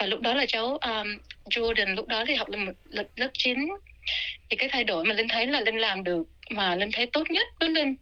và 0.00 0.06
lúc 0.06 0.20
đó 0.20 0.34
là 0.34 0.46
cháu 0.46 0.76
um, 0.76 1.18
Jordan 1.44 1.94
lúc 1.94 2.08
đó 2.08 2.24
thì 2.28 2.34
học 2.34 2.48
lên 2.48 2.74
lớp, 2.84 3.04
lớp 3.16 3.30
9 3.32 3.58
thì 4.50 4.56
cái 4.56 4.68
thay 4.68 4.84
đổi 4.84 5.04
mà 5.04 5.14
linh 5.14 5.28
thấy 5.28 5.46
là 5.46 5.60
linh 5.60 5.76
làm 5.76 6.04
được 6.04 6.26
mà 6.50 6.74
linh 6.74 6.90
thấy 6.92 7.06
tốt 7.06 7.30
nhất 7.30 7.46
với 7.60 7.68
linh. 7.68 7.96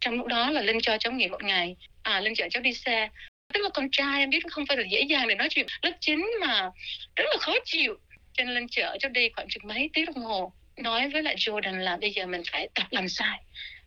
Trong 0.00 0.14
lúc 0.14 0.26
đó 0.26 0.50
là 0.50 0.62
linh 0.62 0.80
cho 0.80 0.98
cháu 0.98 1.12
nghỉ 1.12 1.28
một 1.28 1.42
ngày. 1.42 1.76
À 2.02 2.20
linh 2.20 2.34
chở 2.34 2.48
cháu 2.50 2.62
đi 2.62 2.72
xe. 2.72 3.08
Tức 3.54 3.60
là 3.60 3.68
con 3.74 3.88
trai 3.92 4.20
em 4.20 4.30
biết 4.30 4.40
không 4.50 4.66
phải 4.66 4.76
là 4.76 4.84
dễ 4.90 5.00
dàng 5.00 5.28
để 5.28 5.34
nói 5.34 5.48
chuyện. 5.50 5.66
Lớp 5.82 5.92
9 6.00 6.30
mà 6.40 6.70
rất 7.16 7.24
là 7.30 7.36
khó 7.40 7.54
chịu. 7.64 7.96
Cho 8.32 8.44
nên 8.44 8.54
linh 8.54 8.68
chở 8.68 8.96
cháu 9.00 9.10
đi 9.10 9.28
khoảng 9.36 9.48
chừng 9.48 9.66
mấy 9.66 9.90
tiếng 9.92 10.06
đồng 10.06 10.24
hồ 10.24 10.52
nói 10.76 11.08
với 11.08 11.22
lại 11.22 11.36
Jordan 11.36 11.78
là 11.78 11.96
bây 11.96 12.10
giờ 12.10 12.26
mình 12.26 12.42
phải 12.52 12.68
tập 12.74 12.86
làm 12.90 13.08
sai. 13.08 13.38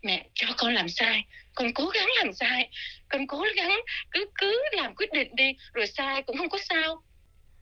Mẹ 0.03 0.25
cho 0.33 0.47
con 0.57 0.73
làm 0.73 0.89
sai. 0.89 1.23
Con 1.55 1.73
cố 1.73 1.85
gắng 1.85 2.07
làm 2.17 2.33
sai. 2.33 2.69
Con 3.09 3.27
cố 3.27 3.45
gắng 3.55 3.81
cứ 4.11 4.25
cứ 4.35 4.63
làm 4.71 4.95
quyết 4.95 5.11
định 5.11 5.35
đi 5.35 5.53
rồi 5.73 5.87
sai 5.87 6.21
cũng 6.21 6.37
không 6.37 6.49
có 6.49 6.57
sao 6.69 7.03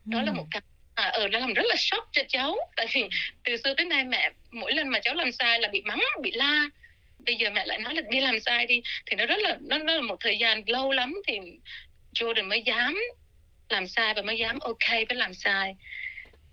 đó 0.08 0.22
là 0.22 0.32
một 0.32 0.46
cái 0.52 0.62
à, 0.96 1.04
ờ 1.04 1.28
nó 1.28 1.40
làm 1.40 1.54
rất 1.54 1.66
là 1.66 1.76
sốc 1.78 2.10
cho 2.12 2.22
cháu 2.28 2.56
tại 2.76 2.88
vì 2.94 3.10
từ 3.44 3.58
xưa 3.58 3.74
tới 3.74 3.86
nay 3.86 4.04
mẹ 4.04 4.32
mỗi 4.52 4.74
lần 4.74 4.88
mà 4.88 5.00
cháu 5.04 5.16
làm 5.16 5.32
sai 5.32 5.60
là 5.60 5.70
bị 5.72 5.82
mắng 5.82 6.00
bị 6.22 6.32
la 6.32 6.70
bây 7.26 7.36
giờ 7.36 7.50
mẹ 7.50 7.66
lại 7.66 7.80
nói 7.80 7.96
là 7.96 8.02
đi 8.10 8.20
làm 8.20 8.40
sai 8.40 8.66
đi 8.66 8.82
thì 9.06 9.16
nó 9.16 9.26
rất 9.26 9.40
là 9.40 9.58
nó, 9.62 9.78
nó 9.78 9.94
là 9.94 10.02
một 10.02 10.18
thời 10.20 10.38
gian 10.38 10.62
lâu 10.68 10.92
lắm 10.92 11.16
thì 11.28 11.40
Jordan 12.16 12.48
mới 12.48 12.62
dám 12.62 12.98
làm 13.70 13.88
sai 13.88 14.14
và 14.14 14.22
mới 14.22 14.38
dám 14.38 14.60
ok 14.60 14.90
với 15.10 15.18
làm 15.18 15.34
sai 15.34 15.66
yeah. 15.66 15.76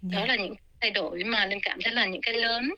đó 0.02 0.20
dạ. 0.20 0.26
là 0.26 0.36
những 0.36 0.54
thay 0.80 0.90
đổi 0.90 1.24
mà 1.24 1.46
linh 1.46 1.60
cảm 1.62 1.78
thấy 1.84 1.92
là 1.92 2.06
những 2.06 2.22
cái 2.22 2.34
lớn 2.34 2.74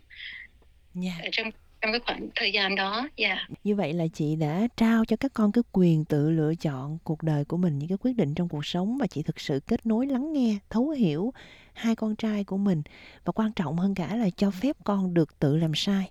yeah. 1.03 1.15
Dạ. 1.19 1.25
ở 1.25 1.29
trong 1.33 1.51
trong 1.81 1.93
cái 1.93 2.01
khoảng 2.01 2.29
thời 2.35 2.53
gian 2.53 2.77
đó 2.77 3.09
dạ. 3.17 3.29
Yeah. 3.29 3.51
như 3.65 3.75
vậy 3.75 3.93
là 3.93 4.05
chị 4.15 4.37
đã 4.37 4.69
trao 4.77 5.05
cho 5.05 5.17
các 5.17 5.31
con 5.35 5.53
cái 5.53 5.63
quyền 5.73 6.05
tự 6.05 6.31
lựa 6.31 6.55
chọn 6.55 6.99
cuộc 7.05 7.23
đời 7.23 7.45
của 7.45 7.57
mình 7.57 7.79
những 7.79 7.89
cái 7.89 7.99
quyết 8.01 8.17
định 8.17 8.35
trong 8.35 8.49
cuộc 8.49 8.67
sống 8.67 8.99
và 8.99 9.07
chị 9.07 9.23
thực 9.23 9.41
sự 9.41 9.61
kết 9.67 9.87
nối 9.87 10.07
lắng 10.07 10.33
nghe 10.33 10.57
thấu 10.71 10.91
hiểu 10.91 11.33
hai 11.75 11.95
con 11.95 12.17
trai 12.17 12.45
của 12.45 12.57
mình. 12.57 12.83
Và 13.25 13.33
quan 13.33 13.53
trọng 13.53 13.77
hơn 13.77 13.95
cả 13.95 14.17
là 14.17 14.31
cho 14.37 14.51
phép 14.51 14.77
con 14.85 15.15
được 15.15 15.39
tự 15.39 15.57
làm 15.57 15.75
sai. 15.75 16.11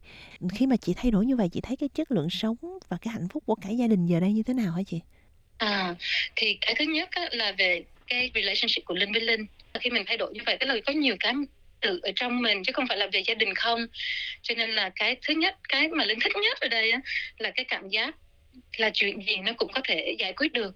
Khi 0.51 0.67
mà 0.67 0.75
chị 0.75 0.93
thay 0.97 1.11
đổi 1.11 1.25
như 1.25 1.35
vậy 1.35 1.49
chị 1.49 1.61
thấy 1.61 1.75
cái 1.77 1.89
chất 1.89 2.11
lượng 2.11 2.29
sống 2.29 2.55
và 2.89 2.97
cái 3.01 3.13
hạnh 3.13 3.27
phúc 3.27 3.43
của 3.45 3.55
cả 3.55 3.69
gia 3.69 3.87
đình 3.87 4.05
giờ 4.05 4.19
đây 4.19 4.33
như 4.33 4.43
thế 4.43 4.53
nào 4.53 4.71
hả 4.71 4.83
chị? 4.87 5.01
À 5.57 5.95
thì 6.35 6.57
cái 6.61 6.75
thứ 6.79 6.85
nhất 6.85 7.09
là 7.31 7.53
về 7.57 7.83
cái 8.07 8.31
relationship 8.35 8.85
của 8.85 8.93
linh 8.93 9.11
với 9.11 9.21
linh. 9.21 9.45
Khi 9.79 9.89
mình 9.89 10.03
thay 10.07 10.17
đổi 10.17 10.33
như 10.33 10.39
vậy 10.45 10.57
tức 10.59 10.65
là 10.65 10.75
có 10.85 10.93
nhiều 10.93 11.15
cái 11.19 11.33
tự 11.85 11.99
ở 12.03 12.11
trong 12.15 12.41
mình 12.41 12.63
chứ 12.63 12.73
không 12.73 12.87
phải 12.87 12.97
là 12.97 13.07
về 13.13 13.19
gia 13.19 13.33
đình 13.33 13.55
không. 13.55 13.87
Cho 14.41 14.55
nên 14.55 14.69
là 14.69 14.89
cái 14.95 15.15
thứ 15.21 15.33
nhất 15.33 15.55
cái 15.69 15.87
mà 15.87 16.05
linh 16.05 16.19
thích 16.19 16.33
nhất 16.43 16.59
ở 16.59 16.67
đây 16.67 16.91
á, 16.91 16.99
là 17.37 17.51
cái 17.55 17.65
cảm 17.65 17.89
giác 17.89 18.15
là 18.77 18.91
chuyện 18.93 19.21
gì 19.21 19.37
nó 19.37 19.53
cũng 19.57 19.71
có 19.73 19.81
thể 19.83 20.15
giải 20.19 20.33
quyết 20.33 20.53
được. 20.53 20.75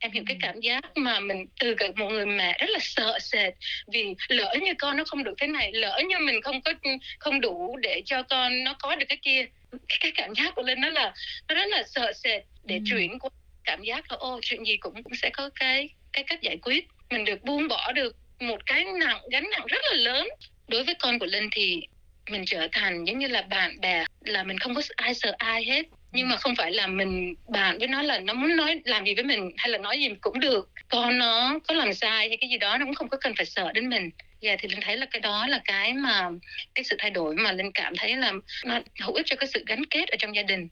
Em 0.00 0.12
hiểu 0.12 0.22
cái 0.26 0.36
cảm 0.40 0.60
giác 0.60 0.96
mà 0.96 1.20
mình 1.20 1.46
từ 1.60 1.74
cả 1.74 1.86
một 1.96 2.08
người 2.08 2.26
mẹ 2.26 2.56
rất 2.60 2.70
là 2.70 2.78
sợ 2.80 3.18
sệt 3.20 3.54
vì 3.92 4.14
lỡ 4.28 4.54
như 4.60 4.72
con 4.78 4.96
nó 4.96 5.04
không 5.06 5.24
được 5.24 5.34
thế 5.38 5.46
này 5.46 5.72
lỡ 5.72 6.02
như 6.08 6.18
mình 6.18 6.42
không 6.42 6.60
có 6.62 6.72
không 7.18 7.40
đủ 7.40 7.76
để 7.82 8.02
cho 8.06 8.22
con 8.22 8.64
nó 8.64 8.74
có 8.74 8.96
được 8.96 9.06
cái 9.08 9.18
kia 9.22 9.44
cái, 9.70 9.98
cái 10.00 10.12
cảm 10.14 10.34
giác 10.34 10.54
của 10.54 10.62
linh 10.62 10.80
nó 10.80 10.88
là 10.88 11.14
nó 11.48 11.54
rất 11.54 11.66
là 11.68 11.82
sợ 11.86 12.12
sệt 12.12 12.42
để 12.64 12.74
ừ. 12.74 12.82
chuyển 12.90 13.18
qua 13.18 13.30
cảm 13.64 13.82
giác 13.82 14.12
là 14.12 14.16
ô 14.16 14.40
chuyện 14.42 14.64
gì 14.64 14.76
cũng 14.76 15.02
cũng 15.02 15.14
sẽ 15.14 15.30
có 15.30 15.50
cái 15.54 15.88
cái 16.12 16.24
cách 16.24 16.42
giải 16.42 16.58
quyết 16.62 16.88
mình 17.10 17.24
được 17.24 17.44
buông 17.44 17.68
bỏ 17.68 17.92
được 17.92 18.16
một 18.40 18.66
cái 18.66 18.84
nặng, 18.84 19.20
gánh 19.30 19.50
nặng 19.50 19.66
rất 19.66 19.80
là 19.90 19.96
lớn. 19.96 20.28
Đối 20.68 20.84
với 20.84 20.94
con 20.94 21.18
của 21.18 21.26
linh 21.26 21.48
thì 21.52 21.82
mình 22.30 22.44
trở 22.46 22.68
thành 22.72 23.04
giống 23.04 23.18
như 23.18 23.26
là 23.26 23.42
bạn 23.42 23.80
bè, 23.80 24.04
là 24.24 24.42
mình 24.42 24.58
không 24.58 24.74
có 24.74 24.82
ai 24.96 25.14
sợ 25.14 25.34
ai 25.38 25.64
hết. 25.64 25.86
Nhưng 26.12 26.28
mà 26.28 26.36
không 26.36 26.56
phải 26.56 26.72
là 26.72 26.86
mình, 26.86 27.34
bạn 27.48 27.78
với 27.78 27.88
nó 27.88 28.02
là 28.02 28.18
nó 28.18 28.34
muốn 28.34 28.56
nói 28.56 28.80
làm 28.84 29.04
gì 29.04 29.14
với 29.14 29.24
mình 29.24 29.50
hay 29.56 29.68
là 29.68 29.78
nói 29.78 30.00
gì 30.00 30.08
cũng 30.20 30.40
được. 30.40 30.70
Con 30.88 31.18
nó 31.18 31.58
có 31.68 31.74
làm 31.74 31.94
sai 31.94 32.28
hay 32.28 32.36
cái 32.40 32.50
gì 32.50 32.58
đó, 32.58 32.78
nó 32.78 32.84
cũng 32.84 32.94
không 32.94 33.08
có 33.08 33.18
cần 33.20 33.34
phải 33.36 33.46
sợ 33.46 33.72
đến 33.72 33.88
mình. 33.88 34.10
Dạ 34.40 34.56
thì 34.58 34.68
linh 34.68 34.80
thấy 34.80 34.96
là 34.96 35.06
cái 35.06 35.20
đó 35.20 35.46
là 35.46 35.60
cái 35.64 35.92
mà 35.92 36.28
cái 36.74 36.84
sự 36.84 36.96
thay 36.98 37.10
đổi 37.10 37.34
mà 37.34 37.52
linh 37.52 37.72
cảm 37.72 37.96
thấy 37.96 38.16
là 38.16 38.32
nó 38.64 38.80
hữu 39.00 39.14
ích 39.14 39.26
cho 39.26 39.36
cái 39.36 39.48
sự 39.54 39.64
gắn 39.66 39.84
kết 39.90 40.08
ở 40.08 40.16
trong 40.18 40.34
gia 40.36 40.42
đình. 40.42 40.68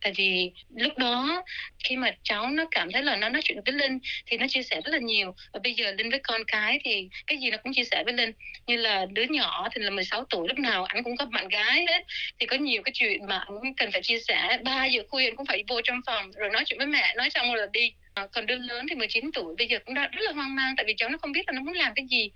Tại 0.00 0.12
vì 0.16 0.52
lúc 0.76 0.98
đó 0.98 1.42
khi 1.84 1.96
mà 1.96 2.10
cháu 2.22 2.48
nó 2.50 2.64
cảm 2.70 2.92
thấy 2.92 3.02
là 3.02 3.16
nó 3.16 3.28
nói 3.28 3.42
chuyện 3.44 3.58
với 3.66 3.74
Linh 3.74 3.98
thì 4.26 4.36
nó 4.36 4.46
chia 4.48 4.62
sẻ 4.62 4.80
rất 4.84 4.92
là 4.92 4.98
nhiều. 4.98 5.34
Và 5.52 5.60
bây 5.62 5.74
giờ 5.74 5.92
Linh 5.92 6.10
với 6.10 6.20
con 6.22 6.44
cái 6.46 6.80
thì 6.84 7.08
cái 7.26 7.38
gì 7.38 7.50
nó 7.50 7.56
cũng 7.56 7.72
chia 7.74 7.84
sẻ 7.84 8.02
với 8.04 8.14
Linh. 8.14 8.32
Như 8.66 8.76
là 8.76 9.06
đứa 9.10 9.24
nhỏ 9.30 9.68
thì 9.74 9.82
là 9.82 9.90
16 9.90 10.24
tuổi 10.30 10.48
lúc 10.48 10.58
nào 10.58 10.84
anh 10.84 11.02
cũng 11.02 11.16
có 11.16 11.24
bạn 11.24 11.48
gái 11.48 11.86
hết. 11.88 12.04
Thì 12.38 12.46
có 12.46 12.56
nhiều 12.56 12.82
cái 12.82 12.92
chuyện 12.94 13.26
mà 13.28 13.38
anh 13.38 13.74
cần 13.76 13.92
phải 13.92 14.02
chia 14.02 14.18
sẻ. 14.28 14.58
Ba 14.64 14.84
giờ 14.86 15.02
khuya 15.08 15.26
anh 15.26 15.36
cũng 15.36 15.46
phải 15.46 15.64
vô 15.68 15.80
trong 15.84 16.00
phòng 16.06 16.30
rồi 16.32 16.50
nói 16.50 16.62
chuyện 16.66 16.78
với 16.78 16.86
mẹ, 16.86 17.14
nói 17.16 17.30
xong 17.30 17.46
rồi 17.54 17.62
là 17.62 17.66
đi 17.72 17.92
À, 18.14 18.26
còn 18.32 18.46
đứa 18.46 18.56
lớn 18.56 18.86
thì 18.90 18.96
19 18.96 19.30
tuổi 19.34 19.54
bây 19.58 19.68
giờ 19.68 19.78
cũng 19.84 19.94
đã 19.94 20.08
rất 20.12 20.20
là 20.20 20.32
hoang 20.32 20.54
mang 20.54 20.74
tại 20.76 20.84
vì 20.86 20.94
cháu 20.96 21.08
nó 21.08 21.18
không 21.18 21.32
biết 21.32 21.42
là 21.46 21.52
nó 21.52 21.62
muốn 21.62 21.74
làm 21.74 21.92
cái 21.96 22.06
gì. 22.10 22.30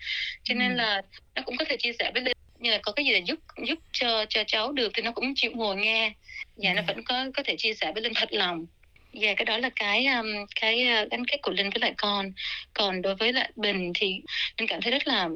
Cho 0.44 0.54
nên 0.54 0.70
ừ. 0.70 0.76
là 0.76 1.02
nó 1.34 1.42
cũng 1.44 1.56
có 1.56 1.64
thể 1.64 1.76
chia 1.76 1.92
sẻ 1.98 2.10
với 2.14 2.22
như 2.58 2.70
là 2.70 2.78
có 2.82 2.92
cái 2.92 3.04
gì 3.04 3.12
là 3.12 3.18
giúp 3.18 3.38
giúp 3.66 3.78
cho 3.92 4.24
cho 4.28 4.44
cháu 4.46 4.72
được 4.72 4.92
thì 4.94 5.02
nó 5.02 5.12
cũng 5.12 5.34
chịu 5.36 5.50
ngồi 5.54 5.76
nghe. 5.76 6.12
Và 6.56 6.70
ừ. 6.70 6.74
nó 6.74 6.82
vẫn 6.86 7.02
có 7.02 7.26
có 7.34 7.42
thể 7.42 7.56
chia 7.56 7.74
sẻ 7.74 7.92
với 7.92 8.02
linh 8.02 8.14
thật 8.14 8.32
lòng. 8.32 8.66
Và 9.12 9.34
cái 9.34 9.44
đó 9.44 9.58
là 9.58 9.70
cái 9.76 10.06
um, 10.06 10.26
cái 10.60 10.86
uh, 11.02 11.10
gắn 11.10 11.24
kết 11.24 11.38
của 11.42 11.52
linh 11.52 11.70
với 11.70 11.80
lại 11.80 11.94
con. 11.96 12.32
Còn 12.74 13.02
đối 13.02 13.14
với 13.14 13.32
lại 13.32 13.50
bình 13.56 13.92
thì 13.94 14.22
linh 14.58 14.68
cảm 14.68 14.80
thấy 14.82 14.92
rất 14.92 15.06
là 15.06 15.28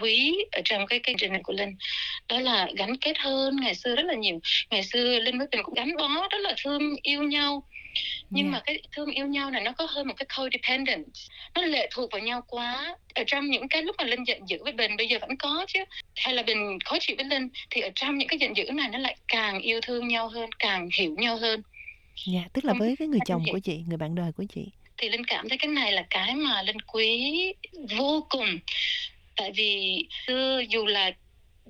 quý 0.00 0.36
ở 0.52 0.60
trong 0.64 0.86
cái 0.86 0.98
cái 0.98 1.14
trình 1.18 1.32
này 1.32 1.40
của 1.44 1.52
linh. 1.52 1.76
Đó 2.28 2.40
là 2.40 2.68
gắn 2.76 2.96
kết 2.96 3.18
hơn 3.18 3.56
ngày 3.60 3.74
xưa 3.74 3.96
rất 3.96 4.06
là 4.06 4.14
nhiều. 4.14 4.40
Ngày 4.70 4.82
xưa 4.82 5.18
linh 5.18 5.38
với 5.38 5.46
bình 5.50 5.62
cũng 5.62 5.74
gắn 5.74 5.96
bó 5.96 6.28
rất 6.30 6.40
là 6.40 6.54
thương 6.64 6.96
yêu 7.02 7.22
nhau 7.22 7.62
nhưng 8.30 8.46
Dạ. 8.46 8.50
mà 8.52 8.60
cái 8.66 8.82
thương 8.92 9.10
yêu 9.10 9.26
nhau 9.26 9.50
này 9.50 9.62
nó 9.62 9.72
có 9.72 9.86
hơn 9.90 10.08
một 10.08 10.14
cái 10.16 10.26
codependence. 10.36 11.10
Nó 11.54 11.62
lệ 11.62 11.88
thuộc 11.94 12.12
vào 12.12 12.20
nhau 12.20 12.42
quá. 12.48 12.96
Ở 13.14 13.24
trong 13.26 13.46
những 13.46 13.68
cái 13.68 13.82
lúc 13.82 13.96
mà 13.98 14.04
linh 14.04 14.24
giận 14.26 14.40
dữ 14.48 14.58
với 14.64 14.72
bình 14.72 14.96
bây 14.96 15.06
giờ 15.08 15.18
vẫn 15.20 15.36
có 15.36 15.64
chứ. 15.68 15.80
Hay 16.16 16.34
là 16.34 16.42
bình 16.42 16.78
khó 16.84 16.96
chịu 17.00 17.16
với 17.16 17.24
linh 17.26 17.48
thì 17.70 17.80
ở 17.80 17.90
trong 17.94 18.18
những 18.18 18.28
cái 18.28 18.38
giận 18.38 18.56
dữ 18.56 18.64
này 18.72 18.88
nó 18.88 18.98
lại 18.98 19.16
càng 19.28 19.60
yêu 19.60 19.80
thương 19.80 20.08
nhau 20.08 20.28
hơn 20.28 20.50
càng 20.58 20.88
hiểu 20.98 21.14
nhau 21.18 21.36
hơn. 21.36 21.62
Dạ, 22.26 22.40
tức 22.52 22.64
là 22.64 22.72
với 22.78 22.96
cái 22.98 23.08
người 23.08 23.20
chồng 23.26 23.42
của 23.52 23.58
chị, 23.58 23.84
người 23.88 23.96
bạn 23.96 24.14
đời 24.14 24.32
của 24.36 24.44
chị. 24.54 24.66
thì 25.00 25.08
linh 25.08 25.24
cảm 25.24 25.48
thấy 25.48 25.58
cái 25.58 25.68
này 25.68 25.92
là 25.92 26.06
cái 26.10 26.34
mà 26.34 26.62
linh 26.62 26.80
quý 26.80 27.32
vô 27.98 28.26
cùng. 28.30 28.58
Tại 29.36 29.52
vì 29.56 30.04
xưa 30.26 30.62
dù 30.68 30.86
là 30.86 31.10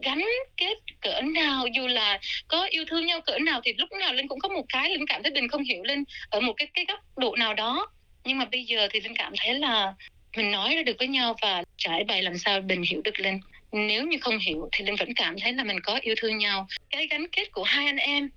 gắn 0.03 0.25
kết 0.57 0.75
cỡ 1.01 1.21
nào 1.21 1.67
dù 1.77 1.87
là 1.87 2.21
có 2.49 2.67
yêu 2.71 2.85
thương 2.89 3.07
nhau 3.07 3.21
cỡ 3.21 3.39
nào 3.39 3.61
thì 3.65 3.73
lúc 3.79 3.93
nào 3.93 4.13
linh 4.13 4.29
cũng 4.29 4.39
có 4.39 4.49
một 4.49 4.65
cái 4.69 4.91
linh 4.91 5.07
cảm 5.07 5.23
thấy 5.23 5.33
bình 5.33 5.49
không 5.49 5.65
hiểu 5.65 5.83
linh 5.85 6.05
ở 6.31 6.41
một 6.41 6.53
cái 6.57 6.69
cái 6.75 6.85
góc 6.89 7.01
độ 7.17 7.37
nào 7.37 7.55
đó. 7.55 7.87
Nhưng 8.25 8.39
mà 8.39 8.45
bây 8.45 8.65
giờ 8.65 8.89
thì 8.91 9.01
linh 9.01 9.17
cảm 9.17 9.33
thấy 9.39 9.55
là 9.55 9.95
mình 10.37 10.51
nói 10.51 10.77
ra 10.77 10.83
được 10.83 10.97
với 10.99 11.09
nhau 11.09 11.37
và 11.43 11.63
trải 11.77 12.05
bày 12.05 12.23
làm 12.23 12.39
sao 12.39 12.61
bình 12.61 12.83
hiểu 12.83 13.01
được 13.05 13.21
linh. 13.21 13.41
Nếu 13.73 14.07
như 14.07 14.19
không 14.21 14.39
hiểu 14.39 14.69
thì 14.73 14.85
linh 14.85 14.97
vẫn 14.97 15.15
cảm 15.17 15.37
thấy 15.41 15.53
là 15.53 15.65
mình 15.65 15.81
có 15.81 15.99
yêu 16.03 16.15
thương 16.19 16.39
nhau. 16.39 16.67
Cái 16.91 17.07
gắn 17.07 17.27
kết 17.33 17.53
của 17.53 17.63
hai 17.63 17.87
anh 17.87 17.97
em. 17.97 18.31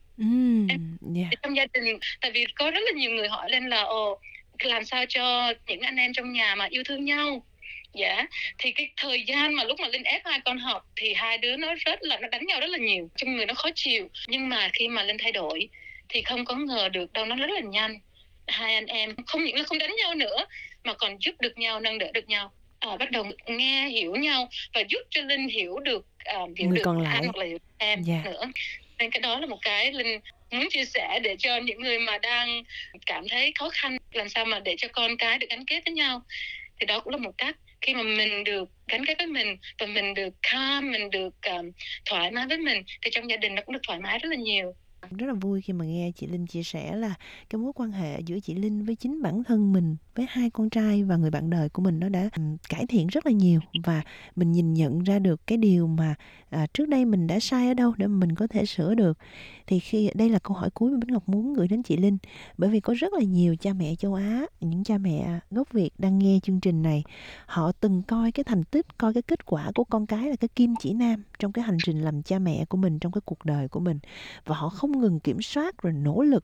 Dạ. 1.16 1.28
thì 1.32 1.38
trong 1.44 1.56
gia 1.56 1.66
đình 1.74 2.00
tại 2.22 2.32
vì 2.32 2.46
có 2.56 2.72
rất 2.72 2.80
là 2.86 2.92
nhiều 2.96 3.12
người 3.12 3.28
hỏi 3.28 3.52
lên 3.52 3.70
là 3.70 3.82
ồ 3.82 4.20
làm 4.64 4.86
sao 4.86 5.06
cho 5.10 5.54
những 5.68 5.82
anh 5.82 5.96
em 5.96 6.14
trong 6.14 6.32
nhà 6.32 6.56
mà 6.56 6.68
yêu 6.70 6.84
thương 6.86 7.06
nhau 7.06 7.46
dạ. 7.94 8.26
Thì 8.58 8.72
cái 8.72 8.90
thời 8.98 9.24
gian 9.24 9.54
mà 9.54 9.64
lúc 9.64 9.80
mà 9.80 9.88
linh 9.88 10.04
ép 10.04 10.22
hai 10.26 10.40
con 10.46 10.58
học 10.58 10.86
thì 10.96 11.14
hai 11.14 11.38
đứa 11.38 11.56
nó 11.56 11.76
rất 11.86 12.04
là 12.04 12.18
nó 12.22 12.28
đánh 12.28 12.46
nhau 12.46 12.60
rất 12.60 12.70
là 12.70 12.78
nhiều 12.78 13.10
trong 13.16 13.36
người 13.36 13.46
nó 13.46 13.54
khó 13.54 13.70
chịu. 13.76 14.10
Nhưng 14.28 14.50
mà 14.50 14.70
khi 14.74 14.88
mà 14.88 15.04
linh 15.04 15.18
thay 15.20 15.32
đổi 15.32 15.70
thì 16.10 16.22
không 16.22 16.46
có 16.46 16.56
ngờ 16.56 16.90
được 16.90 17.14
đâu 17.14 17.26
nó 17.26 17.36
rất 17.36 17.50
là 17.50 17.62
nhanh. 17.62 18.00
Hai 18.48 18.76
anh 18.76 18.86
em 18.86 19.16
không 19.26 19.44
những 19.44 19.56
là 19.56 19.64
không 19.64 19.78
đánh 19.80 19.96
nhau 19.96 20.16
nữa 20.16 20.46
mà 20.84 20.94
còn 20.94 21.18
giúp 21.20 21.36
được 21.42 21.58
nhau 21.58 21.80
nâng 21.80 21.98
đỡ 22.00 22.12
được 22.14 22.30
nhau. 22.30 22.52
À, 22.80 22.98
bắt 22.98 23.12
đầu 23.12 23.26
nghe 23.48 23.88
hiểu 23.90 24.16
nhau 24.16 24.50
và 24.74 24.82
giúp 24.90 25.02
cho 25.10 25.22
linh 25.22 25.48
hiểu 25.48 25.80
được 25.80 26.06
à, 26.18 26.40
hiểu 26.58 26.70
Người 26.70 26.78
được 26.78 26.82
còn 26.86 27.02
lại. 27.02 27.14
anh 27.16 27.24
hoặc 27.24 27.36
là 27.38 27.46
hiểu 27.46 27.58
em 27.78 28.02
Dạ. 28.04 28.22
nữa. 28.26 28.44
Nên 29.00 29.12
cái 29.12 29.22
đó 29.22 29.40
là 29.40 29.46
một 29.46 29.60
cái 29.62 29.92
linh 29.92 30.20
muốn 30.52 30.68
chia 30.70 30.86
sẻ 30.86 31.20
để 31.24 31.36
cho 31.40 31.58
những 31.58 31.82
người 31.82 32.00
mà 32.00 32.18
đang 32.18 32.64
cảm 33.06 33.28
thấy 33.28 33.52
khó 33.60 33.70
khăn 33.70 33.98
làm 34.14 34.30
sao 34.30 34.46
mà 34.46 34.60
để 34.60 34.76
cho 34.78 34.88
con 34.88 35.18
cái 35.18 35.38
được 35.38 35.48
gắn 35.50 35.66
kết 35.66 35.82
với 35.86 35.94
nhau 35.94 36.22
thì 36.82 36.88
đó 36.88 37.00
cũng 37.00 37.14
là 37.14 37.18
một 37.18 37.38
cách. 37.38 37.58
Khi 37.82 37.94
mà 37.94 38.04
mình 38.04 38.44
được 38.44 38.70
gắn 38.88 39.06
kết 39.06 39.16
với 39.18 39.28
mình 39.28 39.58
và 39.80 39.86
mình 39.86 40.14
được 40.14 40.34
calm 40.52 40.92
mình 40.92 41.10
được 41.10 41.34
um, 41.42 41.72
thoải 42.06 42.32
mái 42.32 42.48
với 42.48 42.58
mình 42.58 42.84
thì 43.02 43.12
trong 43.14 43.30
gia 43.30 43.38
đình 43.38 43.56
nó 43.56 43.62
cũng 43.62 43.74
được 43.74 43.82
thoải 43.88 44.00
mái 44.00 44.20
rất 44.20 44.30
là 44.30 44.36
nhiều. 44.36 44.76
Rất 45.10 45.28
là 45.28 45.34
vui 45.34 45.62
khi 45.62 45.74
mà 45.74 45.86
nghe 45.86 46.12
chị 46.16 46.28
Linh 46.28 46.48
chia 46.48 46.64
sẻ 46.64 46.96
là 46.96 47.14
cái 47.50 47.62
mối 47.62 47.72
quan 47.76 47.92
hệ 47.92 48.20
giữa 48.20 48.40
chị 48.40 48.56
Linh 48.56 48.86
với 48.86 48.96
chính 48.96 49.22
bản 49.22 49.44
thân 49.44 49.74
mình, 49.74 49.96
với 50.16 50.26
hai 50.30 50.50
con 50.50 50.70
trai 50.70 51.04
và 51.04 51.16
người 51.16 51.32
bạn 51.32 51.50
đời 51.50 51.70
của 51.70 51.82
mình 51.82 52.00
nó 52.00 52.10
đã 52.10 52.30
cải 52.70 52.86
thiện 52.88 53.08
rất 53.08 53.26
là 53.26 53.32
nhiều. 53.32 53.60
Và 53.84 54.02
mình 54.36 54.52
nhìn 54.52 54.74
nhận 54.74 55.04
ra 55.04 55.20
được 55.20 55.48
cái 55.48 55.58
điều 55.58 55.88
mà 55.88 56.16
à, 56.50 56.68
trước 56.74 56.88
đây 56.90 57.06
mình 57.06 57.28
đã 57.28 57.40
sai 57.40 57.68
ở 57.68 57.74
đâu 57.74 57.94
để 57.98 58.08
mình 58.08 58.36
có 58.36 58.48
thể 58.48 58.66
sửa 58.66 58.96
được. 58.96 59.18
Thì 59.68 59.80
khi 59.80 60.10
đây 60.16 60.30
là 60.30 60.40
câu 60.40 60.58
hỏi 60.58 60.70
cuối 60.74 60.92
mà 60.92 60.98
Bích 60.98 61.10
Ngọc 61.10 61.30
muốn 61.30 61.54
gửi 61.54 61.68
đến 61.68 61.84
chị 61.84 61.98
Linh. 61.98 62.18
Bởi 62.58 62.70
vì 62.70 62.80
có 62.80 62.94
rất 62.98 63.14
là 63.14 63.24
nhiều 63.24 63.56
cha 63.56 63.74
mẹ 63.74 63.96
châu 63.96 64.14
Á, 64.14 64.46
những 64.62 64.84
cha 64.84 64.98
mẹ 64.98 65.40
gốc 65.52 65.72
Việt 65.72 65.90
đang 65.98 66.20
nghe 66.20 66.40
chương 66.44 66.60
trình 66.60 66.82
này, 66.82 67.04
họ 67.46 67.72
từng 67.72 68.02
coi 68.02 68.32
cái 68.32 68.44
thành 68.44 68.64
tích, 68.64 68.98
coi 68.98 69.14
cái 69.14 69.24
kết 69.24 69.46
quả 69.46 69.72
của 69.76 69.84
con 69.84 70.06
cái 70.06 70.30
là 70.30 70.36
cái 70.36 70.48
kim 70.48 70.76
chỉ 70.80 70.94
nam 70.94 71.24
trong 71.40 71.52
cái 71.52 71.64
hành 71.64 71.78
trình 71.86 72.02
làm 72.02 72.24
cha 72.24 72.40
mẹ 72.40 72.66
của 72.66 72.78
mình 72.78 73.00
trong 73.00 73.12
cái 73.12 73.22
cuộc 73.26 73.46
đời 73.46 73.68
của 73.68 73.80
mình. 73.80 74.00
Và 74.46 74.56
họ 74.56 74.70
không 74.70 74.91
ngừng 74.92 75.20
kiểm 75.20 75.42
soát 75.42 75.82
rồi 75.82 75.94
nỗ 75.94 76.22
lực 76.22 76.44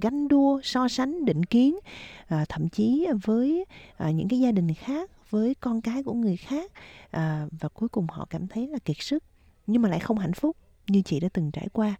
ganh 0.00 0.28
đua 0.28 0.60
so 0.62 0.88
sánh 0.88 1.24
định 1.24 1.44
kiến 1.44 1.78
à, 2.26 2.44
thậm 2.48 2.68
chí 2.68 3.06
với 3.22 3.64
à, 3.96 4.10
những 4.10 4.28
cái 4.28 4.40
gia 4.40 4.52
đình 4.52 4.74
khác 4.74 5.10
với 5.30 5.54
con 5.54 5.80
cái 5.80 6.02
của 6.02 6.14
người 6.14 6.36
khác 6.36 6.72
à, 7.10 7.46
và 7.60 7.68
cuối 7.68 7.88
cùng 7.88 8.06
họ 8.10 8.26
cảm 8.30 8.46
thấy 8.46 8.68
là 8.68 8.78
kiệt 8.78 8.96
sức 9.00 9.24
nhưng 9.66 9.82
mà 9.82 9.88
lại 9.88 10.00
không 10.00 10.18
hạnh 10.18 10.32
phúc 10.32 10.56
như 10.86 11.02
chị 11.02 11.20
đã 11.20 11.28
từng 11.32 11.50
trải 11.50 11.68
qua. 11.72 11.94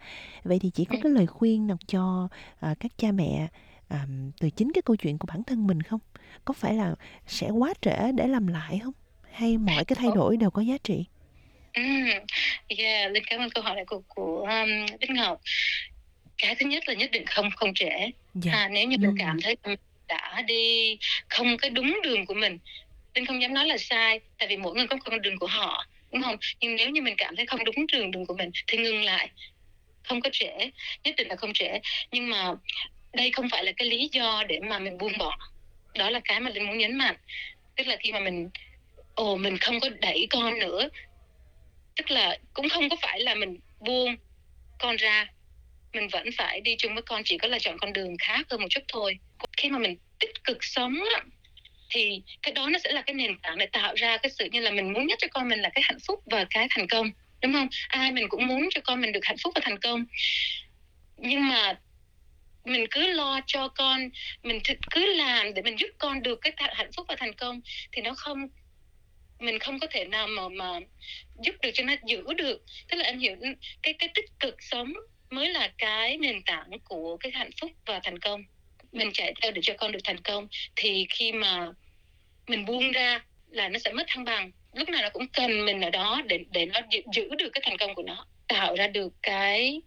Vậy 0.44 0.58
thì 0.58 0.70
chị 0.70 0.84
có 0.84 0.96
cái 1.02 1.12
lời 1.12 1.26
khuyên 1.26 1.66
nào 1.66 1.76
cho 1.86 2.28
à, 2.60 2.74
các 2.80 2.92
cha 2.98 3.12
mẹ 3.12 3.48
à, 3.88 4.06
từ 4.40 4.50
chính 4.50 4.72
cái 4.72 4.82
câu 4.82 4.96
chuyện 4.96 5.18
của 5.18 5.26
bản 5.26 5.42
thân 5.42 5.66
mình 5.66 5.82
không? 5.82 6.00
Có 6.44 6.54
phải 6.54 6.74
là 6.74 6.94
sẽ 7.26 7.50
quá 7.50 7.74
trễ 7.80 8.12
để 8.12 8.26
làm 8.26 8.46
lại 8.46 8.80
không? 8.84 8.94
Hay 9.30 9.58
mọi 9.58 9.84
cái 9.84 9.96
thay 10.00 10.10
đổi 10.14 10.36
đều 10.36 10.50
có 10.50 10.62
giá 10.62 10.78
trị 10.78 11.04
Mm, 11.76 12.08
yeah, 12.68 13.12
Linh 13.12 13.24
cảm 13.24 13.40
ơn 13.40 13.50
câu 13.50 13.64
hỏi 13.64 13.76
này 13.76 13.84
của 13.84 14.02
của 14.08 14.46
um, 14.50 14.98
Bích 15.00 15.10
Ngọc. 15.10 15.40
Cái 16.38 16.54
thứ 16.54 16.66
nhất 16.66 16.88
là 16.88 16.94
nhất 16.94 17.10
định 17.10 17.26
không 17.26 17.50
không 17.56 17.74
trễ. 17.74 17.90
dạ 18.34 18.52
À, 18.52 18.68
nếu 18.72 18.86
như 18.86 18.96
mình 18.98 19.10
Ừm. 19.10 19.16
cảm 19.18 19.40
thấy 19.40 19.56
mình 19.66 19.78
đã 20.08 20.42
đi 20.46 20.98
không 21.28 21.56
cái 21.56 21.70
đúng 21.70 22.00
đường 22.02 22.26
của 22.26 22.34
mình, 22.34 22.58
Linh 23.14 23.26
không 23.26 23.42
dám 23.42 23.54
nói 23.54 23.66
là 23.66 23.76
sai, 23.78 24.20
tại 24.38 24.48
vì 24.48 24.56
mỗi 24.56 24.74
người 24.74 24.86
có 24.86 24.96
con 25.04 25.22
đường 25.22 25.38
của 25.38 25.46
họ, 25.46 25.86
đúng 26.12 26.22
không? 26.22 26.36
Nhưng 26.60 26.76
nếu 26.76 26.90
như 26.90 27.02
mình 27.02 27.14
cảm 27.18 27.36
thấy 27.36 27.46
không 27.46 27.64
đúng 27.64 27.86
đường 27.92 28.10
đường 28.10 28.26
của 28.26 28.34
mình 28.34 28.50
thì 28.66 28.78
ngừng 28.78 29.02
lại, 29.02 29.30
không 30.08 30.20
có 30.20 30.30
trễ, 30.32 30.70
nhất 31.04 31.14
định 31.16 31.28
là 31.28 31.36
không 31.36 31.52
trễ. 31.52 31.78
Nhưng 32.12 32.30
mà 32.30 32.52
đây 33.12 33.30
không 33.30 33.48
phải 33.48 33.64
là 33.64 33.72
cái 33.76 33.88
lý 33.88 34.08
do 34.12 34.44
để 34.48 34.60
mà 34.60 34.78
mình 34.78 34.98
buông 34.98 35.18
bỏ. 35.18 35.36
Đó 35.94 36.10
là 36.10 36.20
cái 36.24 36.40
mà 36.40 36.50
Linh 36.50 36.66
muốn 36.66 36.78
nhấn 36.78 36.96
mạnh. 36.98 37.16
Tức 37.76 37.86
là 37.86 37.96
khi 37.96 38.12
mà 38.12 38.20
mình 38.20 38.48
ồ 39.14 39.36
mình 39.36 39.58
không 39.58 39.80
có 39.80 39.88
đẩy 40.00 40.26
con 40.30 40.58
nữa 40.58 40.88
tức 41.96 42.10
là 42.10 42.38
cũng 42.54 42.68
không 42.68 42.88
có 42.88 42.96
phải 43.02 43.20
là 43.20 43.34
mình 43.34 43.60
buông 43.80 44.16
con 44.78 44.96
ra 44.96 45.26
mình 45.92 46.08
vẫn 46.08 46.28
phải 46.36 46.60
đi 46.60 46.74
chung 46.78 46.94
với 46.94 47.02
con 47.02 47.22
chỉ 47.24 47.38
có 47.38 47.48
là 47.48 47.58
chọn 47.58 47.78
con 47.78 47.92
đường 47.92 48.16
khác 48.18 48.46
hơn 48.50 48.60
một 48.60 48.66
chút 48.70 48.84
thôi. 48.88 49.18
Khi 49.56 49.70
mà 49.70 49.78
mình 49.78 49.96
tích 50.20 50.44
cực 50.44 50.64
sống 50.64 50.94
á, 51.14 51.22
thì 51.90 52.22
cái 52.42 52.52
đó 52.52 52.68
nó 52.68 52.78
sẽ 52.78 52.92
là 52.92 53.02
cái 53.02 53.14
nền 53.14 53.38
tảng 53.38 53.58
để 53.58 53.66
tạo 53.66 53.94
ra 53.96 54.16
cái 54.16 54.30
sự 54.30 54.48
như 54.52 54.60
là 54.60 54.70
mình 54.70 54.92
muốn 54.92 55.06
nhất 55.06 55.18
cho 55.22 55.28
con 55.30 55.48
mình 55.48 55.58
là 55.58 55.70
cái 55.74 55.82
hạnh 55.84 55.98
phúc 56.06 56.22
và 56.30 56.46
cái 56.50 56.66
thành 56.70 56.88
công 56.88 57.10
đúng 57.42 57.52
không? 57.52 57.68
Ai 57.88 58.12
mình 58.12 58.28
cũng 58.28 58.46
muốn 58.46 58.68
cho 58.70 58.80
con 58.84 59.00
mình 59.00 59.12
được 59.12 59.24
hạnh 59.24 59.36
phúc 59.42 59.52
và 59.54 59.60
thành 59.64 59.78
công. 59.78 60.04
Nhưng 61.16 61.48
mà 61.48 61.74
mình 62.64 62.86
cứ 62.90 63.12
lo 63.12 63.40
cho 63.46 63.68
con 63.68 64.08
mình 64.42 64.58
cứ 64.90 65.06
làm 65.14 65.54
để 65.54 65.62
mình 65.62 65.78
giúp 65.78 65.88
con 65.98 66.22
được 66.22 66.38
cái 66.42 66.52
hạnh 66.56 66.90
phúc 66.96 67.06
và 67.08 67.16
thành 67.18 67.34
công 67.34 67.60
thì 67.92 68.02
nó 68.02 68.14
không 68.16 68.48
mình 69.38 69.58
không 69.58 69.78
có 69.78 69.86
thể 69.90 70.04
nào 70.04 70.26
mà 70.26 70.48
mà 70.48 70.80
giúp 71.44 71.54
được 71.62 71.70
cho 71.74 71.84
nó 71.84 71.94
giữ 72.06 72.22
được. 72.36 72.64
Tức 72.88 72.96
là 72.96 73.04
em 73.04 73.18
hiểu 73.18 73.36
cái 73.82 73.92
cái 73.92 74.08
tích 74.14 74.30
cực 74.40 74.62
sống 74.62 74.92
mới 75.30 75.48
là 75.48 75.72
cái 75.78 76.16
nền 76.16 76.42
tảng 76.42 76.70
của 76.84 77.16
cái 77.16 77.32
hạnh 77.32 77.50
phúc 77.60 77.70
và 77.86 78.00
thành 78.04 78.18
công. 78.18 78.42
Mình 78.92 79.10
chạy 79.14 79.34
theo 79.42 79.52
để 79.52 79.60
cho 79.64 79.74
con 79.78 79.92
được 79.92 79.98
thành 80.04 80.20
công 80.20 80.48
thì 80.76 81.06
khi 81.10 81.32
mà 81.32 81.68
mình 82.46 82.64
buông 82.64 82.92
ra 82.92 83.24
là 83.50 83.68
nó 83.68 83.78
sẽ 83.78 83.92
mất 83.92 84.04
thăng 84.08 84.24
bằng. 84.24 84.50
Lúc 84.74 84.88
nào 84.88 85.02
nó 85.02 85.10
cũng 85.10 85.28
cần 85.28 85.64
mình 85.64 85.80
ở 85.80 85.90
đó 85.90 86.22
để 86.26 86.38
để 86.50 86.66
nó 86.66 86.80
giữ, 86.90 87.00
giữ 87.12 87.28
được 87.38 87.50
cái 87.52 87.62
thành 87.64 87.76
công 87.76 87.94
của 87.94 88.02
nó 88.02 88.26
tạo 88.48 88.74
ra 88.76 88.88
được 88.88 89.12
cái 89.22 89.80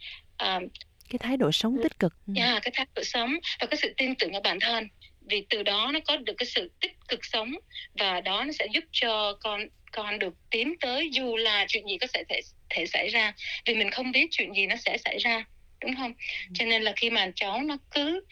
uh, 0.44 0.64
cái 1.10 1.20
thái 1.20 1.38
độ 1.38 1.52
sống 1.52 1.78
tích 1.84 2.00
cực. 2.00 2.14
Ừ. 2.28 2.34
yeah, 2.38 2.64
cái 2.64 2.72
thái 2.76 2.86
độ 2.96 3.04
sống 3.04 3.36
và 3.60 3.68
cái 3.68 3.78
sự 3.82 3.94
tin 3.98 4.16
tưởng 4.16 4.34
ở 4.34 4.42
bản 4.42 4.60
thân. 4.60 4.88
Vì 5.30 5.46
từ 5.50 5.64
đó 5.64 5.90
nó 5.94 6.00
có 6.08 6.18
được 6.18 6.34
cái 6.38 6.46
sự 6.46 6.72
tích 6.82 6.99
cực 7.10 7.26
sống 7.26 7.56
và 7.94 8.22
đó 8.22 8.44
nó 8.44 8.52
sẽ 8.52 8.68
giúp 8.74 8.84
cho 8.92 9.34
con 9.42 9.62
con 9.92 10.20
được 10.20 10.34
tiến 10.52 10.76
tới 10.80 11.10
dù 11.12 11.36
là 11.38 11.66
chuyện 11.68 11.88
gì 11.88 11.98
có 11.98 12.08
thể 12.14 12.24
thể, 12.30 12.42
thể 12.70 12.86
xảy 12.86 13.10
ra. 13.10 13.34
Vì 13.66 13.76
mình 13.76 13.92
không 13.92 14.12
biết 14.12 14.28
chuyện 14.32 14.54
gì 14.54 14.68
nó 14.68 14.76
sẽ 14.76 14.98
xảy 14.98 15.18
ra 15.18 15.46
đúng 15.82 15.96
không? 15.96 16.14
Cho 16.54 16.66
nên 16.66 16.82
là 16.82 16.94
khi 16.96 17.10
mà 17.10 17.32
cháu 17.36 17.62
nó 17.62 17.78
cứ 17.92 18.26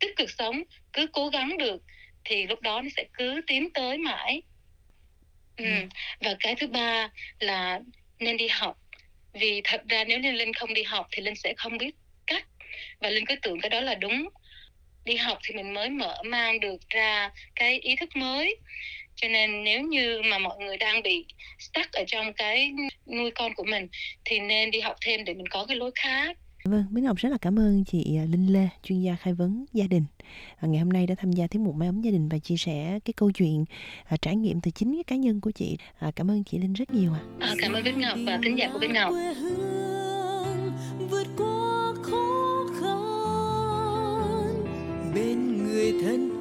tích 0.00 0.16
cực 0.16 0.30
sống 0.30 0.62
cứ 0.92 1.06
cố 1.12 1.28
gắng 1.28 1.58
được 1.58 1.82
thì 2.24 2.46
lúc 2.46 2.60
đó 2.60 2.82
nó 2.82 2.88
sẽ 2.96 3.04
cứ 3.12 3.40
tiến 3.46 3.72
tới 3.74 3.98
mãi. 3.98 4.42
Ừ. 5.56 5.64
Ừ. 5.64 5.70
và 6.20 6.36
cái 6.40 6.54
thứ 6.54 6.66
ba 6.66 7.08
là 7.38 7.80
nên 8.18 8.36
đi 8.36 8.48
học. 8.48 8.78
Vì 9.32 9.60
thật 9.64 9.82
ra 9.88 10.04
nếu 10.04 10.18
như 10.18 10.32
linh 10.32 10.52
không 10.52 10.74
đi 10.74 10.82
học 10.82 11.06
thì 11.10 11.22
linh 11.22 11.36
sẽ 11.36 11.54
không 11.56 11.78
biết 11.78 11.94
cách. 12.26 12.46
Và 13.00 13.10
linh 13.10 13.26
cứ 13.26 13.34
tưởng 13.42 13.60
cái 13.60 13.70
đó 13.70 13.80
là 13.80 13.94
đúng 13.94 14.28
đi 15.04 15.16
học 15.16 15.38
thì 15.44 15.54
mình 15.54 15.74
mới 15.74 15.90
mở 15.90 16.16
mang 16.24 16.60
được 16.60 16.88
ra 16.88 17.30
cái 17.54 17.78
ý 17.80 17.96
thức 17.96 18.16
mới 18.16 18.56
cho 19.16 19.28
nên 19.28 19.64
nếu 19.64 19.80
như 19.82 20.22
mà 20.30 20.38
mọi 20.38 20.56
người 20.58 20.76
đang 20.76 21.02
bị 21.02 21.24
stuck 21.58 21.92
ở 21.92 22.04
trong 22.06 22.32
cái 22.32 22.72
nuôi 23.16 23.30
con 23.30 23.54
của 23.54 23.64
mình 23.64 23.88
thì 24.24 24.40
nên 24.40 24.70
đi 24.70 24.80
học 24.80 24.96
thêm 25.00 25.24
để 25.24 25.34
mình 25.34 25.48
có 25.48 25.66
cái 25.66 25.76
lối 25.76 25.90
khác 25.94 26.36
Vâng, 26.64 26.84
Bích 26.90 27.04
Ngọc 27.04 27.16
rất 27.16 27.28
là 27.28 27.38
cảm 27.40 27.58
ơn 27.58 27.84
chị 27.84 28.16
à, 28.18 28.24
Linh 28.30 28.52
Lê, 28.52 28.68
chuyên 28.82 29.00
gia 29.00 29.16
khai 29.16 29.34
vấn 29.34 29.64
gia 29.72 29.86
đình. 29.86 30.04
À, 30.56 30.68
ngày 30.68 30.78
hôm 30.78 30.88
nay 30.88 31.06
đã 31.06 31.14
tham 31.18 31.32
gia 31.32 31.46
tiết 31.46 31.58
mục 31.58 31.74
Mái 31.74 31.88
ấm 31.88 32.00
gia 32.02 32.10
đình 32.10 32.28
và 32.28 32.38
chia 32.38 32.56
sẻ 32.56 32.98
cái 33.04 33.12
câu 33.16 33.32
chuyện 33.32 33.64
à, 34.04 34.16
trải 34.22 34.36
nghiệm 34.36 34.60
từ 34.60 34.70
chính 34.70 34.94
cái 34.94 35.04
cá 35.04 35.16
nhân 35.16 35.40
của 35.40 35.50
chị. 35.50 35.76
À, 35.98 36.10
cảm 36.16 36.30
ơn 36.30 36.44
chị 36.44 36.58
Linh 36.58 36.72
rất 36.72 36.90
nhiều 36.94 37.12
ạ. 37.12 37.20
à, 37.40 37.54
cảm 37.58 37.72
ơn 37.72 37.84
Bích 37.84 37.96
Ngọc 37.96 38.18
và 38.26 38.38
thính 38.44 38.58
giả 38.58 38.68
của 38.72 38.78
Bích 38.78 38.90
Ngọc 38.90 39.12
thân 46.04 46.33